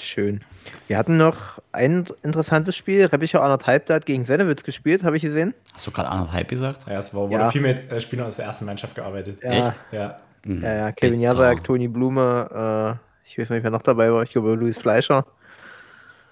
Schön. 0.01 0.41
Wir 0.87 0.97
hatten 0.97 1.17
noch 1.17 1.59
ein 1.71 2.05
interessantes 2.23 2.75
Spiel. 2.75 3.05
Reppicher 3.05 3.41
anderthalb, 3.41 3.85
der 3.85 3.97
hat 3.97 4.05
gegen 4.05 4.25
Sennewitz 4.25 4.63
gespielt, 4.63 5.03
habe 5.03 5.17
ich 5.17 5.23
gesehen. 5.23 5.53
Hast 5.73 5.85
du 5.87 5.91
gerade 5.91 6.09
anderthalb 6.09 6.47
gesagt? 6.49 6.85
Ja, 6.87 6.97
es 6.99 7.13
war, 7.13 7.23
wurde 7.29 7.35
Ja. 7.43 7.49
viel 7.51 7.61
mit 7.61 7.91
äh, 7.91 7.99
Spielern 7.99 8.27
aus 8.27 8.37
der 8.37 8.45
ersten 8.45 8.65
Mannschaft 8.65 8.95
gearbeitet. 8.95 9.39
Ja, 9.43 9.51
Echt? 9.69 9.79
Ja. 9.91 10.17
ja, 10.45 10.73
ja. 10.75 10.91
Kevin. 10.91 11.19
Jasek, 11.19 11.63
Toni 11.63 11.87
Blume, 11.87 12.97
äh, 12.97 13.27
ich 13.29 13.37
weiß 13.37 13.49
nicht, 13.51 13.63
wer 13.63 13.69
noch 13.71 13.81
dabei 13.83 14.11
war. 14.11 14.23
Ich 14.23 14.31
glaube, 14.31 14.53
Luis 14.55 14.77
Fleischer. 14.77 15.25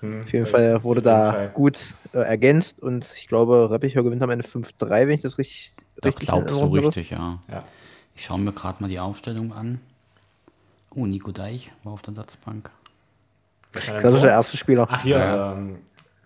Hm. 0.02 0.22
Auf 0.22 0.32
jeden 0.34 0.46
Fall 0.46 0.84
wurde 0.84 1.02
Auf 1.02 1.06
jeden 1.06 1.16
da 1.26 1.32
Fall. 1.34 1.50
gut 1.50 1.94
äh, 2.14 2.20
ergänzt 2.20 2.82
und 2.82 3.06
ich 3.18 3.28
glaube, 3.28 3.70
Reppicher 3.70 4.02
gewinnt 4.04 4.24
am 4.24 4.30
Ende 4.30 4.46
5-3, 4.46 4.90
wenn 4.90 5.10
ich 5.10 5.22
das 5.22 5.38
richtig, 5.38 5.74
Da 6.02 6.08
richtig 6.10 6.28
glaubst 6.28 6.56
du 6.56 6.66
richtig, 6.68 7.10
ja. 7.12 7.40
Ja. 7.52 7.64
Ich 8.16 8.26
schaue 8.26 8.40
mir 8.40 8.54
gerade 8.54 8.82
mal 8.82 8.88
die 8.88 9.00
Aufstellung 9.00 9.54
an. 9.54 9.80
Oh, 10.96 11.06
Nico 11.06 11.32
Deich 11.32 11.72
war 11.84 11.94
auf 11.94 12.02
der 12.02 12.14
Satzbank. 12.16 12.70
Klassischer 13.72 14.20
Tor? 14.22 14.30
erster 14.30 14.58
Spieler. 14.58 14.88
Ach, 14.90 15.02
hier, 15.04 15.18
Ja. 15.20 15.54
ähm, 15.54 15.80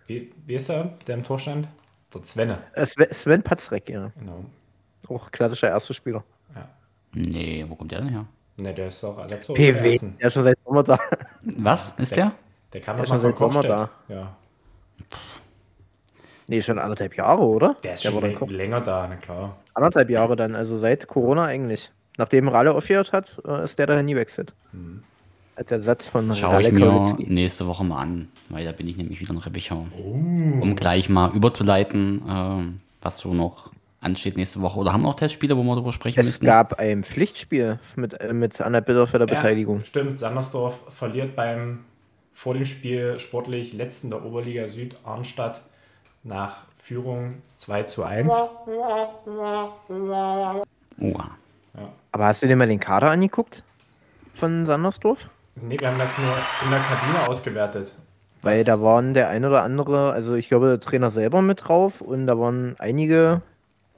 wie, 0.07 0.31
wie 0.45 0.55
ist 0.55 0.69
er, 0.69 0.93
der 1.07 1.15
im 1.15 1.23
Tor 1.23 1.39
stand? 1.39 1.67
Der 2.13 2.23
Svenne. 2.23 2.59
Äh, 2.73 2.85
Sven, 2.85 3.07
Sven 3.11 3.43
Patzrek, 3.43 3.89
ja. 3.89 4.11
Genau. 4.19 4.45
Auch 5.09 5.31
klassischer 5.31 5.67
erster 5.69 5.93
Spieler. 5.93 6.23
Ja. 6.55 6.69
Nee, 7.13 7.65
wo 7.67 7.75
kommt 7.75 7.91
der 7.91 7.99
denn 7.99 8.09
her? 8.09 8.25
Ne, 8.57 8.73
der 8.73 8.87
ist 8.87 9.01
doch 9.01 9.17
Ersatz 9.17 9.47
der 9.47 9.53
PW, 9.55 9.99
der 10.19 10.27
ist 10.27 10.33
schon 10.33 10.43
seit 10.43 10.57
Sommer 10.63 10.83
da. 10.83 10.99
Was? 11.57 11.91
Ist 11.97 12.15
der? 12.15 12.31
Der 12.71 12.81
kam 12.81 12.97
Der 12.97 13.05
doch 13.05 13.13
ist 13.15 13.23
mal 13.23 13.31
schon 13.31 13.31
seit 13.31 13.37
Sommer 13.37 13.67
Kochstedt. 13.67 13.89
Ja. 14.09 14.35
Nee, 16.47 16.61
schon 16.61 16.77
anderthalb 16.77 17.15
Jahre, 17.15 17.41
oder? 17.41 17.75
Der 17.83 17.93
ist 17.93 18.05
war 18.05 18.11
schon 18.37 18.49
länger 18.49 18.81
da, 18.81 19.07
na 19.09 19.15
klar. 19.15 19.57
Anderthalb 19.73 20.09
Jahre 20.09 20.35
dann, 20.35 20.55
also 20.55 20.77
seit 20.77 21.07
Corona 21.07 21.45
eigentlich. 21.45 21.91
Nachdem 22.17 22.47
Ralle 22.47 22.73
aufgehört 22.73 23.11
hat, 23.11 23.41
äh, 23.47 23.63
ist 23.63 23.79
der 23.79 23.87
dahin 23.87 24.05
gewechselt. 24.07 24.53
Mhm. 24.71 25.03
Als 25.55 25.71
Ersatz 25.71 26.09
von 26.09 26.33
Schaue 26.33 26.61
ich 26.61 26.71
mir 26.71 27.15
nächste 27.19 27.67
Woche 27.67 27.83
mal 27.83 28.01
an, 28.01 28.27
weil 28.49 28.65
da 28.65 28.71
bin 28.71 28.87
ich 28.87 28.97
nämlich 28.97 29.19
wieder 29.21 29.33
in 29.33 29.37
Reppichau. 29.37 29.85
Um 29.95 30.75
gleich 30.75 31.09
mal 31.09 31.35
überzuleiten, 31.35 32.23
ähm, 32.27 32.79
was 33.01 33.19
so 33.19 33.33
noch 33.33 33.71
ansteht 34.01 34.35
nächste 34.35 34.61
Woche. 34.61 34.79
Oder 34.79 34.93
haben 34.93 35.01
wir 35.01 35.09
noch 35.09 35.15
Testspiele, 35.15 35.55
wo 35.55 35.63
wir 35.63 35.75
darüber 35.75 35.93
sprechen 35.93 36.19
Es 36.19 36.25
müssen? 36.25 36.45
gab 36.45 36.79
ein 36.79 37.03
Pflichtspiel 37.03 37.79
mit, 37.95 38.19
äh, 38.19 38.33
mit 38.33 38.59
Anna 38.61 38.79
Bitterfelder 38.79 39.27
Beteiligung. 39.27 39.79
Ja, 39.79 39.85
stimmt, 39.85 40.19
Sandersdorf 40.19 40.81
verliert 40.89 41.35
beim 41.35 41.79
vor 42.33 42.55
dem 42.55 42.65
Spiel 42.65 43.19
sportlich 43.19 43.73
letzten 43.73 44.09
der 44.09 44.25
Oberliga 44.25 44.67
Süd 44.67 44.95
Arnstadt 45.03 45.61
nach 46.23 46.65
Führung 46.81 47.35
2 47.57 47.83
zu 47.83 48.03
1. 48.03 48.27
Oha. 50.99 51.31
Aber 52.11 52.25
hast 52.25 52.43
du 52.43 52.47
dir 52.47 52.55
mal 52.55 52.67
den 52.67 52.79
Kader 52.79 53.11
angeguckt? 53.11 53.63
Von 54.35 54.65
Sandersdorf? 54.65 55.29
Nee, 55.55 55.79
wir 55.79 55.87
haben 55.89 55.99
das 55.99 56.17
nur 56.17 56.33
in 56.63 56.69
der 56.71 56.79
Kabine 56.79 57.27
ausgewertet. 57.27 57.95
Weil 58.41 58.59
Was- 58.59 58.65
da 58.65 58.81
waren 58.81 59.13
der 59.13 59.29
ein 59.29 59.45
oder 59.45 59.63
andere, 59.63 60.11
also 60.11 60.35
ich 60.35 60.47
glaube, 60.49 60.67
der 60.67 60.79
Trainer 60.79 61.11
selber 61.11 61.41
mit 61.41 61.67
drauf 61.67 62.01
und 62.01 62.27
da 62.27 62.37
waren 62.37 62.75
einige, 62.79 63.41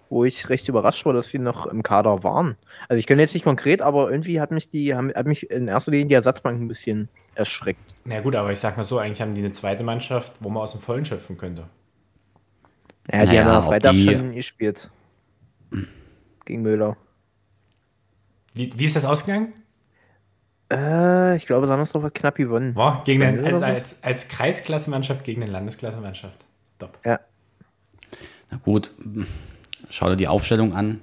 wo 0.10 0.24
ich 0.26 0.50
recht 0.50 0.70
überrascht 0.70 1.06
war, 1.06 1.14
dass 1.14 1.30
sie 1.30 1.40
noch 1.40 1.66
im 1.66 1.82
Kader 1.82 2.24
waren. 2.24 2.56
Also 2.90 3.00
ich 3.00 3.08
kenne 3.08 3.22
jetzt 3.22 3.34
nicht 3.34 3.44
konkret, 3.44 3.82
aber 3.82 4.12
irgendwie 4.12 4.40
hat 4.40 4.52
mich 4.52 4.70
die, 4.70 4.94
haben, 4.94 5.12
hat 5.16 5.26
mich 5.26 5.50
in 5.50 5.68
erster 5.68 5.92
Linie 5.92 6.08
die 6.08 6.14
Ersatzbank 6.14 6.62
ein 6.62 6.68
bisschen 6.68 7.10
erschreckt. 7.34 7.96
Na 8.04 8.22
gut, 8.22 8.36
aber 8.36 8.52
ich 8.52 8.60
sag 8.60 8.78
mal 8.78 8.84
so, 8.84 9.00
eigentlich 9.00 9.22
haben 9.22 9.34
die 9.34 9.42
eine 9.42 9.52
zweite 9.52 9.84
Mannschaft, 9.84 10.34
wo 10.42 10.50
man 10.50 10.62
aus 10.64 10.74
dem 10.74 10.82
Vollen 10.82 11.06
schöpfen 11.06 11.38
könnte. 11.38 11.66
Naja, 13.08 13.24
die 13.24 13.28
Naja, 13.30 13.44
haben 13.46 13.52
ja 13.52 13.58
ob 13.60 13.66
Freitag 13.66 13.92
die- 13.94 14.04
schon 14.04 14.34
gespielt. 14.36 14.92
Gegen 16.46 16.62
Müller. 16.62 16.98
Wie, 18.54 18.72
wie 18.78 18.86
ist 18.86 18.96
das 18.96 19.06
ausgegangen? 19.06 19.54
Äh, 20.72 21.36
ich 21.38 21.46
glaube, 21.46 21.68
Sandersdorf 21.68 22.04
hat 22.04 22.16
knapp 22.16 22.36
gewonnen. 22.36 22.76
War 22.76 23.04
gegen 23.06 23.22
den, 23.22 23.46
als, 23.46 23.62
als, 23.62 24.04
als 24.04 24.28
Kreisklassemannschaft 24.28 25.24
gegen 25.24 25.44
eine 25.44 25.52
Landesklassemannschaft. 25.52 26.46
Top. 26.80 26.98
Ja. 27.06 27.20
Na 28.52 28.58
gut, 28.58 28.92
schau 29.90 30.10
dir 30.10 30.16
die 30.16 30.28
Aufstellung 30.28 30.74
an. 30.74 31.02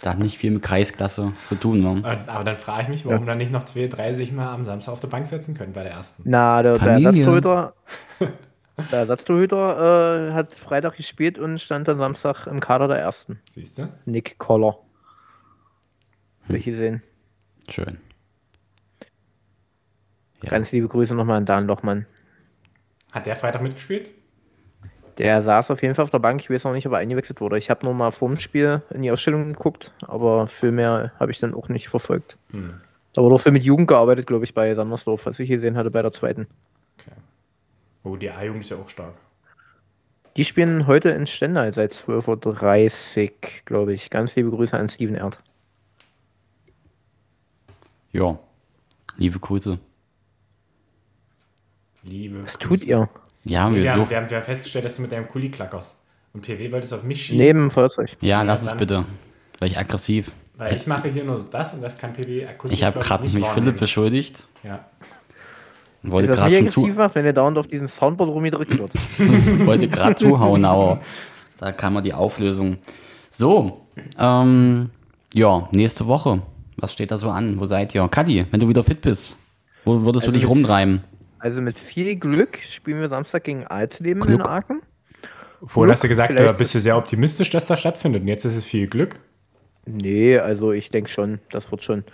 Da 0.00 0.10
hat 0.10 0.18
nicht 0.18 0.38
viel 0.38 0.50
mit 0.52 0.62
Kreisklasse 0.62 1.32
zu 1.48 1.56
tun. 1.56 1.80
Ne? 1.80 2.22
Aber 2.26 2.44
dann 2.44 2.56
frage 2.56 2.82
ich 2.82 2.88
mich, 2.88 3.06
warum 3.06 3.26
dann 3.26 3.38
nicht 3.38 3.50
noch 3.50 3.64
zwei, 3.64 3.84
drei 3.84 4.14
sich 4.14 4.32
mal 4.32 4.52
am 4.52 4.64
Samstag 4.64 4.92
auf 4.92 5.00
der 5.00 5.08
Bank 5.08 5.26
setzen 5.26 5.54
können 5.54 5.72
bei 5.72 5.82
der 5.82 5.92
ersten. 5.92 6.22
Na, 6.24 6.62
der, 6.62 6.78
der 6.78 6.80
Familie. 6.80 7.08
Ersatztorhüter, 7.08 7.74
der 8.92 8.98
Ersatztorhüter 8.98 10.28
äh, 10.28 10.32
hat 10.32 10.54
Freitag 10.54 10.96
gespielt 10.96 11.38
und 11.38 11.60
stand 11.60 11.88
dann 11.88 11.98
Samstag 11.98 12.46
im 12.46 12.60
Kader 12.60 12.88
der 12.88 12.98
ersten. 12.98 13.40
Siehst 13.50 13.78
du? 13.78 13.88
Nick 14.04 14.38
Koller. 14.38 14.78
Hab 16.48 16.56
ich 16.56 16.64
gesehen. 16.64 17.02
Schön. 17.68 17.98
Ja. 20.44 20.50
Ganz 20.50 20.72
liebe 20.72 20.88
Grüße 20.88 21.14
nochmal 21.14 21.38
an 21.38 21.46
Dan 21.46 21.66
Lochmann. 21.66 22.06
Hat 23.12 23.26
der 23.26 23.36
Freitag 23.36 23.62
mitgespielt? 23.62 24.10
Der 25.18 25.42
saß 25.42 25.70
auf 25.70 25.82
jeden 25.82 25.94
Fall 25.94 26.02
auf 26.02 26.10
der 26.10 26.18
Bank. 26.18 26.40
Ich 26.40 26.50
weiß 26.50 26.64
noch 26.64 26.72
nicht, 26.72 26.86
ob 26.86 26.92
er 26.92 26.98
eingewechselt 26.98 27.40
wurde. 27.40 27.56
Ich 27.56 27.70
habe 27.70 27.86
nur 27.86 27.94
mal 27.94 28.10
vor 28.10 28.28
dem 28.28 28.38
Spiel 28.38 28.82
in 28.90 29.02
die 29.02 29.10
Ausstellung 29.10 29.52
geguckt, 29.52 29.92
aber 30.02 30.48
viel 30.48 30.72
mehr 30.72 31.12
habe 31.20 31.30
ich 31.30 31.38
dann 31.38 31.54
auch 31.54 31.68
nicht 31.68 31.88
verfolgt. 31.88 32.36
Hm. 32.50 32.80
Da 33.12 33.22
wurde 33.22 33.36
auch 33.36 33.40
viel 33.40 33.52
mit 33.52 33.62
Jugend 33.62 33.86
gearbeitet, 33.86 34.26
glaube 34.26 34.44
ich, 34.44 34.54
bei 34.54 34.74
Sandersdorf, 34.74 35.24
was 35.26 35.38
ich 35.38 35.48
gesehen 35.48 35.76
hatte 35.76 35.90
bei 35.90 36.02
der 36.02 36.10
zweiten. 36.10 36.48
Okay. 36.98 37.16
Oh, 38.02 38.16
die 38.16 38.28
A-Jugend 38.28 38.64
ist 38.64 38.70
ja 38.70 38.76
auch 38.76 38.88
stark. 38.88 39.14
Die 40.36 40.44
spielen 40.44 40.88
heute 40.88 41.10
in 41.10 41.28
Stendal 41.28 41.72
seit 41.72 41.92
12.30 41.92 43.22
Uhr, 43.22 43.30
glaube 43.64 43.94
ich. 43.94 44.10
Ganz 44.10 44.34
liebe 44.34 44.50
Grüße 44.50 44.76
an 44.76 44.88
Steven 44.88 45.14
Erd. 45.14 45.40
Ja. 48.10 48.36
Liebe 49.16 49.38
Grüße. 49.38 49.78
Liebe. 52.04 52.42
Was 52.42 52.58
tut 52.58 52.82
ihr? 52.84 53.08
Ja, 53.44 53.70
Wir, 53.72 53.82
wir 53.82 53.92
haben, 53.92 54.08
wir, 54.10 54.16
haben, 54.16 54.30
wir 54.30 54.36
haben 54.38 54.44
festgestellt, 54.44 54.84
dass 54.84 54.96
du 54.96 55.02
mit 55.02 55.12
deinem 55.12 55.28
Kuli 55.28 55.50
klackerst. 55.50 55.96
Und 56.32 56.40
PW 56.42 56.72
wollte 56.72 56.86
es 56.86 56.92
auf 56.92 57.02
mich 57.02 57.24
schieben. 57.24 57.38
Neben 57.44 57.70
Feuerzeug. 57.70 58.16
Ja, 58.20 58.42
lass 58.42 58.62
es 58.62 58.76
bitte. 58.76 59.04
Weil 59.58 59.70
ich 59.70 59.78
aggressiv. 59.78 60.32
Weil 60.56 60.74
ich 60.76 60.86
mache 60.86 61.08
hier 61.08 61.24
nur 61.24 61.38
so 61.38 61.44
das 61.44 61.74
und 61.74 61.82
das 61.82 61.96
kann 61.98 62.12
PW 62.12 62.46
akustisch 62.46 62.78
Ich 62.78 62.84
habe 62.84 62.98
gerade 63.00 63.24
mich 63.24 63.34
wahrnehmen. 63.34 63.54
Philipp 63.54 63.78
beschuldigt. 63.80 64.44
Ja. 64.62 64.84
und 66.02 66.10
Wollte 66.12 66.28
gerade 66.28 66.52
schon 66.54 66.66
aggressiv 66.66 66.92
zu, 66.92 66.98
macht, 66.98 67.14
wenn 67.14 67.24
ihr 67.24 67.32
dauernd 67.32 67.58
auf 67.58 67.66
diesem 67.66 67.88
Soundboard 67.88 68.30
rumgedrückt 68.30 68.78
wird? 68.78 68.92
wollte 69.66 69.88
gerade 69.88 70.14
zuhauen, 70.16 70.64
aber 70.64 71.00
da 71.58 71.72
kam 71.72 71.94
mal 71.94 72.02
die 72.02 72.14
Auflösung. 72.14 72.78
So, 73.30 73.86
ähm, 74.18 74.90
ja, 75.34 75.68
nächste 75.72 76.06
Woche. 76.06 76.42
Was 76.76 76.92
steht 76.92 77.10
da 77.10 77.18
so 77.18 77.30
an? 77.30 77.58
Wo 77.60 77.66
seid 77.66 77.94
ihr? 77.94 78.06
Kadi, 78.08 78.46
wenn 78.50 78.60
du 78.60 78.68
wieder 78.68 78.82
fit 78.84 79.00
bist, 79.00 79.36
wo 79.84 80.02
würdest 80.02 80.26
du 80.26 80.30
Also 80.30 80.32
dich 80.32 80.42
mit- 80.42 80.50
rumtreiben? 80.50 81.02
Also 81.44 81.60
mit 81.60 81.76
viel 81.76 82.16
Glück 82.16 82.56
spielen 82.56 83.00
wir 83.00 83.10
Samstag 83.10 83.44
gegen 83.44 83.66
Altleben 83.66 84.22
in 84.22 84.28
Glück. 84.28 84.48
Aachen. 84.48 84.80
Vorhin 85.62 85.92
hast 85.92 86.02
du 86.02 86.08
gesagt, 86.08 86.38
da 86.38 86.52
bist 86.52 86.74
du 86.74 86.80
sehr 86.80 86.96
optimistisch, 86.96 87.50
dass 87.50 87.66
das 87.66 87.80
stattfindet. 87.80 88.22
Und 88.22 88.28
jetzt 88.28 88.46
ist 88.46 88.56
es 88.56 88.64
viel 88.64 88.86
Glück. 88.86 89.18
Nee, 89.84 90.38
also 90.38 90.72
ich 90.72 90.90
denke 90.90 91.10
schon, 91.10 91.40
das 91.50 91.70
wird 91.70 91.84
schon. 91.84 92.04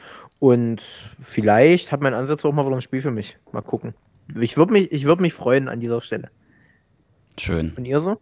Und 0.40 0.82
vielleicht 1.20 1.92
hat 1.92 2.00
mein 2.00 2.12
Ansatz 2.12 2.44
auch 2.44 2.50
mal 2.50 2.66
wieder 2.66 2.74
ein 2.74 2.82
Spiel 2.82 3.02
für 3.02 3.12
mich. 3.12 3.38
Mal 3.52 3.60
gucken. 3.60 3.94
Ich 4.36 4.56
würde 4.56 4.72
mich, 4.72 4.90
ich 4.90 5.04
würd 5.04 5.20
mich 5.20 5.32
freuen 5.32 5.68
an 5.68 5.78
dieser 5.78 6.00
Stelle. 6.00 6.28
Schön. 7.38 7.72
Und 7.76 7.84
ihr 7.84 8.00
so? 8.00 8.18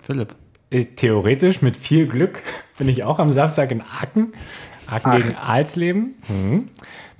Philipp. 0.00 0.34
Äh, 0.68 0.84
Theoretisch 0.84 1.62
mit 1.62 1.78
viel 1.78 2.06
Glück 2.06 2.42
bin 2.76 2.90
ich 2.90 3.02
auch 3.04 3.18
am 3.18 3.32
Samstag 3.32 3.70
in 3.70 3.80
Aachen. 3.80 4.34
Aachen 4.86 5.10
Ach. 5.10 5.16
gegen 5.16 5.34
Alsleben. 5.36 6.16
Mhm. 6.28 6.68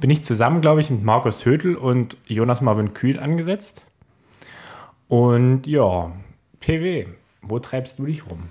Bin 0.00 0.08
ich 0.10 0.24
zusammen, 0.24 0.60
glaube 0.62 0.80
ich, 0.80 0.90
mit 0.90 1.04
Markus 1.04 1.44
Hödel 1.44 1.76
und 1.76 2.16
Jonas 2.26 2.62
Marvin 2.62 2.94
Kühl 2.94 3.18
angesetzt. 3.20 3.84
Und 5.08 5.66
ja, 5.66 6.12
PW, 6.60 7.06
wo 7.42 7.58
treibst 7.58 7.98
du 7.98 8.06
dich 8.06 8.26
rum? 8.26 8.44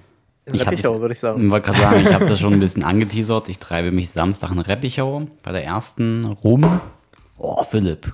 In 0.46 0.56
Ich 0.56 0.62
Reppichau, 0.66 1.00
würde 1.02 1.14
ich 1.14 1.18
Ich 1.18 1.22
sagen. 1.22 1.50
wollte 1.50 1.72
gerade 1.72 1.80
sagen, 1.82 2.02
ich 2.06 2.14
habe 2.14 2.26
das 2.26 2.40
schon 2.40 2.54
ein 2.54 2.60
bisschen 2.60 2.84
angeteasert. 2.84 3.50
Ich 3.50 3.58
treibe 3.60 3.92
mich 3.92 4.12
Samstag 4.12 4.52
in 4.52 4.60
Reppichau 4.60 5.28
bei 5.42 5.52
der 5.52 5.66
ersten 5.66 6.26
rum. 6.26 6.80
Oh, 7.38 7.64
Philipp. 7.64 8.14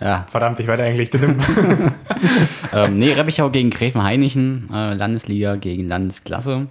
Ja, 0.00 0.26
Verdammt, 0.30 0.60
ich 0.60 0.68
wollte 0.68 0.84
eigentlich. 0.84 1.10
ähm, 2.72 2.94
nee, 2.96 3.12
Reppichau 3.12 3.50
gegen 3.50 3.70
Gräfenhainichen, 3.70 4.68
äh, 4.72 4.94
Landesliga 4.94 5.56
gegen 5.56 5.88
Landesklasse. 5.88 6.66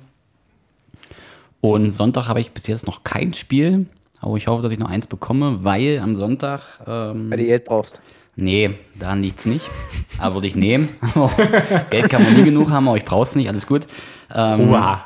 Und 1.62 1.89
Sonntag 1.89 2.28
habe 2.28 2.39
ich 2.39 2.51
bis 2.51 2.67
jetzt 2.67 2.86
noch 2.88 3.04
kein 3.04 3.34
Spiel, 3.34 3.88
aber 4.21 4.38
ich 4.38 4.47
hoffe, 4.47 4.63
dass 4.63 4.71
ich 4.71 4.80
noch 4.80 4.89
eins 4.89 5.08
bekomme, 5.08 5.63
weil 5.63 5.99
am 5.99 6.15
Sonntag, 6.15 6.62
ähm, 6.88 7.30
Weil 7.30 7.38
du 7.39 7.45
Geld 7.45 7.65
brauchst. 7.65 7.99
nee, 8.36 8.71
daran 8.99 9.21
liegt 9.21 9.39
es 9.39 9.45
nicht, 9.45 9.69
aber 10.17 10.36
würde 10.36 10.47
ich 10.47 10.56
nehmen. 10.56 10.89
Geld 11.89 12.10
kann 12.10 12.23
man 12.23 12.36
nie 12.36 12.43
genug 12.43 12.69
haben, 12.71 12.88
aber 12.88 12.97
ich 12.97 13.06
brauche 13.06 13.23
es 13.23 13.36
nicht, 13.36 13.49
alles 13.49 13.67
gut. 13.67 13.88
Ähm, 14.34 14.69
Uah. 14.69 15.06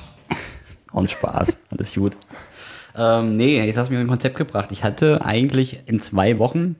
Und 0.92 1.10
Spaß, 1.10 1.60
alles 1.70 1.94
gut. 1.94 2.16
Ähm, 2.96 3.36
nee, 3.36 3.62
jetzt 3.64 3.76
hast 3.76 3.88
du 3.90 3.94
mir 3.94 4.00
ein 4.00 4.06
Konzept 4.06 4.36
gebracht. 4.36 4.72
Ich 4.72 4.82
hatte 4.82 5.22
eigentlich 5.22 5.80
in 5.86 6.00
zwei 6.00 6.38
Wochen, 6.38 6.76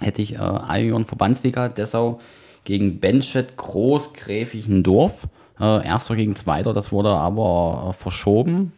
hätte 0.00 0.22
ich 0.22 0.34
äh, 0.34 0.38
Albion 0.38 1.04
Verbandsliga 1.04 1.68
Dessau 1.68 2.20
gegen 2.64 2.98
Benstedt 3.00 3.56
Groß 3.56 4.14
Gräfichendorf. 4.14 5.28
Äh, 5.60 5.86
erster 5.86 6.16
gegen 6.16 6.36
zweiter, 6.36 6.72
das 6.72 6.92
wurde 6.92 7.10
aber 7.10 7.90
äh, 7.90 7.92
verschoben 7.92 8.72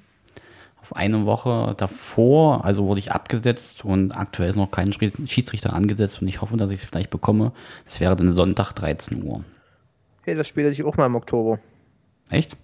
eine 0.93 1.27
Woche 1.27 1.75
davor. 1.77 2.65
Also 2.65 2.87
wurde 2.87 3.01
ich 3.01 3.13
abgesetzt 3.13 3.85
und 3.85 4.17
aktuell 4.17 4.51
ist 4.51 4.57
noch 4.57 4.71
kein 4.71 4.93
Schiedsrichter 4.93 5.73
angesetzt 5.73 6.21
und 6.23 6.29
ich 6.29 6.41
hoffe, 6.41 6.57
dass 6.57 6.71
ich 6.71 6.83
es 6.83 6.89
vielleicht 6.89 7.11
bekomme. 7.11 7.53
Das 7.85 8.01
wäre 8.01 8.17
dann 8.17 8.33
Sonntag 8.33 8.73
13 8.73 9.23
Uhr. 9.23 9.45
Hey, 10.23 10.35
das 10.35 10.47
spiele 10.47 10.69
ich 10.71 10.85
auch 10.85 10.97
mal 10.97 11.07
im 11.07 11.17
Oktober. 11.17 11.59
Echt? 12.31 12.57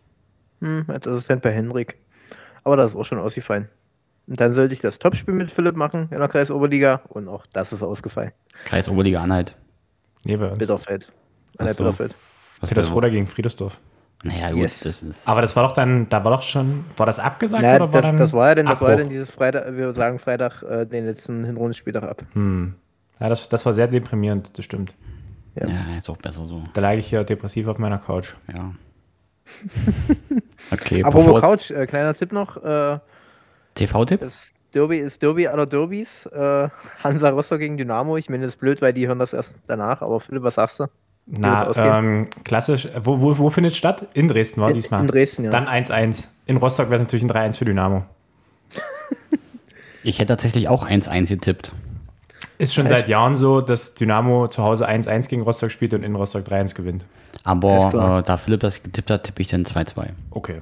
Hm, 0.60 0.84
als 0.88 1.06
Assistent 1.06 1.42
bei 1.42 1.52
Henrik. 1.52 1.96
Aber 2.62 2.76
das 2.76 2.92
ist 2.92 2.96
auch 2.96 3.04
schon 3.04 3.18
ausgefallen. 3.18 3.68
Und 4.26 4.40
dann 4.40 4.54
sollte 4.54 4.74
ich 4.74 4.80
das 4.80 4.98
Topspiel 4.98 5.34
mit 5.34 5.50
Philipp 5.50 5.76
machen 5.76 6.08
in 6.10 6.18
der 6.18 6.28
Kreisoberliga 6.28 7.02
und 7.08 7.28
auch 7.28 7.46
das 7.52 7.72
ist 7.72 7.82
ausgefallen. 7.82 8.32
Kreis 8.64 8.88
Oberliga 8.88 9.22
Anhalt. 9.22 9.56
Nee, 10.24 10.36
bei 10.36 10.48
uns. 10.48 10.58
Bitterfeld. 10.58 11.06
An 11.06 11.12
Ach 11.58 11.64
der 11.66 11.74
so. 11.74 11.84
Bitterfeld. 11.84 12.14
Was 12.60 12.68
Für 12.70 12.74
das 12.74 12.92
Roder 12.92 13.10
gegen 13.10 13.26
Friedersdorf. 13.26 13.78
Naja, 14.22 14.50
gut, 14.50 14.60
Yes. 14.60 14.80
das 14.80 15.02
ist. 15.02 15.28
Aber 15.28 15.42
das 15.42 15.54
war 15.54 15.64
doch 15.64 15.72
dann, 15.72 16.08
da 16.08 16.24
war 16.24 16.32
doch 16.32 16.42
schon, 16.42 16.84
war 16.96 17.04
das 17.06 17.18
abgesagt 17.18 17.62
Na, 17.62 17.76
oder 17.76 17.92
war 17.92 18.00
das, 18.02 18.10
dann 18.10 18.16
das 18.16 18.32
war 18.32 18.48
ja 18.48 18.54
denn, 18.54 18.66
das 18.66 18.80
war 18.80 18.90
ja 18.90 18.96
denn 18.96 19.08
dieses 19.10 19.30
Freitag, 19.30 19.76
wir 19.76 19.92
sagen 19.94 20.18
Freitag 20.18 20.62
äh, 20.62 20.86
den 20.86 21.04
letzten 21.06 21.44
Hinrundenspieltag 21.44 22.04
ab. 22.04 22.22
Hm. 22.32 22.74
Ja, 23.20 23.28
das, 23.28 23.48
das 23.48 23.66
war 23.66 23.74
sehr 23.74 23.86
deprimierend, 23.86 24.56
das 24.56 24.64
stimmt. 24.64 24.94
Ja. 25.56 25.68
Ja, 25.68 25.96
ist 25.98 26.08
auch 26.08 26.16
besser 26.16 26.46
so. 26.46 26.62
Da 26.72 26.80
lag 26.80 26.94
ich 26.94 27.06
hier 27.06 27.22
depressiv 27.24 27.68
auf 27.68 27.78
meiner 27.78 27.98
Couch. 27.98 28.34
Ja. 28.52 28.72
Okay, 30.70 31.04
Apropos 31.04 31.42
Couch, 31.42 31.70
äh, 31.70 31.86
kleiner 31.86 32.14
Tipp 32.14 32.32
noch, 32.32 32.56
äh, 32.64 32.98
TV-Tipp? 33.74 34.20
das 34.20 34.54
Derby 34.72 34.98
ist 34.98 35.22
Derby 35.22 35.46
aller 35.46 35.66
Derbys. 35.66 36.26
Äh, 36.26 36.68
Hansa 37.04 37.28
Rostock 37.28 37.60
gegen 37.60 37.76
Dynamo. 37.76 38.16
Ich 38.16 38.28
meine, 38.28 38.44
das 38.44 38.54
ist 38.54 38.60
blöd, 38.60 38.82
weil 38.82 38.92
die 38.92 39.06
hören 39.06 39.18
das 39.18 39.32
erst 39.32 39.58
danach. 39.66 40.02
Aber 40.02 40.18
Philipp, 40.20 40.42
was 40.42 40.54
sagst 40.56 40.80
du? 40.80 40.86
Na, 41.26 41.74
ähm, 41.98 42.28
klassisch. 42.44 42.88
Wo, 43.00 43.20
wo, 43.20 43.38
wo 43.38 43.50
findet 43.50 43.72
es 43.72 43.78
statt? 43.78 44.06
In 44.12 44.28
Dresden 44.28 44.60
war 44.60 44.68
In- 44.68 44.74
diesmal. 44.74 45.00
in 45.00 45.06
Dresden, 45.08 45.44
ja. 45.44 45.50
Dann 45.50 45.66
1-1. 45.66 46.28
In 46.46 46.58
Rostock 46.58 46.86
wäre 46.90 46.96
es 46.96 47.00
natürlich 47.00 47.24
ein 47.24 47.30
3-1 47.30 47.56
für 47.58 47.64
Dynamo. 47.64 48.04
Ich 50.02 50.18
hätte 50.18 50.28
tatsächlich 50.34 50.68
auch 50.68 50.86
1-1 50.86 51.30
getippt. 51.30 51.72
Ist 52.58 52.74
schon 52.74 52.86
seit 52.86 53.08
Jahren 53.08 53.36
so, 53.36 53.60
dass 53.62 53.94
Dynamo 53.94 54.48
zu 54.48 54.62
Hause 54.62 54.86
1-1 54.88 55.28
gegen 55.28 55.42
Rostock 55.42 55.70
spielt 55.70 55.94
und 55.94 56.02
in 56.02 56.14
Rostock 56.14 56.46
3-1 56.46 56.74
gewinnt. 56.74 57.04
Aber 57.42 58.18
äh, 58.20 58.22
da 58.22 58.36
Philipp 58.36 58.60
das 58.60 58.82
getippt 58.82 59.10
hat, 59.10 59.24
tippe 59.24 59.42
ich 59.42 59.48
dann 59.48 59.64
2-2. 59.64 60.10
Okay. 60.30 60.60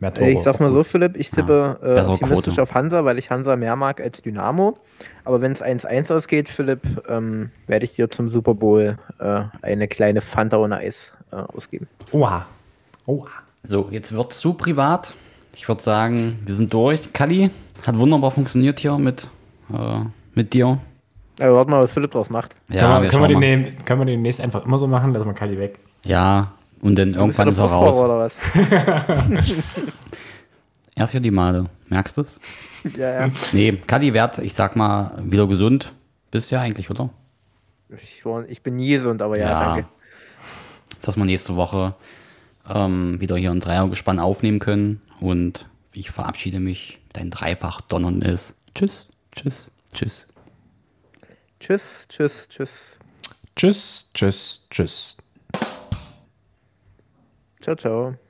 Mehr 0.00 0.12
Tore. 0.12 0.28
Äh, 0.28 0.32
Ich 0.32 0.40
sag 0.42 0.58
mal 0.60 0.70
so, 0.70 0.82
Philipp, 0.82 1.16
ich 1.16 1.30
tippe 1.30 1.78
äh, 1.82 1.94
bessere 1.94 2.12
optimistisch 2.14 2.54
Quote. 2.54 2.62
auf 2.62 2.74
Hansa, 2.74 3.04
weil 3.04 3.18
ich 3.18 3.30
Hansa 3.30 3.56
mehr 3.56 3.76
mag 3.76 4.00
als 4.00 4.22
Dynamo. 4.22 4.78
Aber 5.24 5.40
wenn 5.40 5.52
es 5.52 5.62
1-1 5.62 6.12
ausgeht, 6.12 6.48
Philipp, 6.48 6.80
ähm, 7.08 7.50
werde 7.66 7.84
ich 7.84 7.94
dir 7.94 8.08
zum 8.08 8.30
Super 8.30 8.54
Bowl 8.54 8.98
äh, 9.18 9.42
eine 9.62 9.88
kleine 9.88 10.20
Fanta 10.20 10.56
ohne 10.56 10.78
Eis 10.78 11.12
äh, 11.32 11.36
ausgeben. 11.36 11.86
Oha. 12.12 12.46
Oha. 13.06 13.28
So, 13.62 13.88
jetzt 13.90 14.14
wird 14.14 14.32
zu 14.32 14.54
privat. 14.54 15.14
Ich 15.54 15.68
würde 15.68 15.82
sagen, 15.82 16.38
wir 16.46 16.54
sind 16.54 16.72
durch. 16.72 17.12
Kali, 17.12 17.50
hat 17.86 17.98
wunderbar 17.98 18.30
funktioniert 18.30 18.80
hier 18.80 18.96
mit, 18.98 19.28
äh, 19.72 20.00
mit 20.34 20.54
dir. 20.54 20.78
Aber 21.40 21.56
warte 21.56 21.70
mal, 21.70 21.82
was 21.82 21.92
Philipp 21.92 22.12
draus 22.12 22.30
macht. 22.30 22.56
Ja, 22.68 22.80
können, 22.80 22.94
wir 22.94 23.02
wir, 23.02 23.10
können, 23.10 23.40
wir 23.40 23.40
den, 23.40 23.84
können 23.84 24.00
wir 24.00 24.04
den 24.06 24.14
demnächst 24.16 24.40
einfach 24.40 24.64
immer 24.64 24.78
so 24.78 24.86
machen? 24.86 25.12
Lass 25.12 25.24
mal 25.24 25.34
Kali 25.34 25.58
weg. 25.58 25.78
Ja, 26.04 26.52
und 26.82 26.98
dann 26.98 27.12
Du 27.12 27.20
irgendwann 27.20 27.48
ist 27.48 27.58
er 27.58 27.64
raus. 27.66 27.96
Oder 27.98 28.18
was? 28.18 28.34
Erst 30.96 31.14
ja 31.14 31.20
die 31.20 31.30
Male. 31.30 31.66
Merkst 31.88 32.16
du 32.18 32.22
es? 32.22 32.40
ja, 32.96 33.26
ja. 33.26 33.32
Nee, 33.52 33.72
Kali 33.86 34.12
werd, 34.12 34.38
ich 34.38 34.54
sag 34.54 34.76
mal, 34.76 35.16
wieder 35.24 35.46
gesund. 35.46 35.92
Bist 36.30 36.50
ja 36.50 36.60
eigentlich, 36.60 36.90
oder? 36.90 37.10
Ich, 37.88 38.24
war, 38.24 38.48
ich 38.48 38.62
bin 38.62 38.76
nie 38.76 38.90
gesund, 38.90 39.22
aber 39.22 39.38
ja, 39.38 39.48
Ja. 39.50 39.64
danke. 39.74 39.88
dass 41.00 41.16
wir 41.16 41.24
nächste 41.24 41.56
Woche 41.56 41.94
ähm, 42.68 43.20
wieder 43.20 43.36
hier 43.36 43.50
ein 43.50 43.60
Dreiergespann 43.60 44.18
aufnehmen 44.18 44.58
können. 44.58 45.00
Und 45.20 45.68
ich 45.92 46.10
verabschiede 46.10 46.60
mich. 46.60 46.98
Dein 47.12 47.30
dreifach 47.30 47.80
donnern 47.80 48.22
ist. 48.22 48.54
Tschüss, 48.74 49.08
tschüss, 49.32 49.72
tschüss. 49.92 50.28
Tschüss, 51.58 52.06
tschüss, 52.08 52.48
tschüss. 52.48 52.98
Tschüss, 53.56 54.06
tschüss, 54.14 54.60
tschüss. 54.70 55.16
Ciao, 57.70 57.76
ciao. 57.76 58.29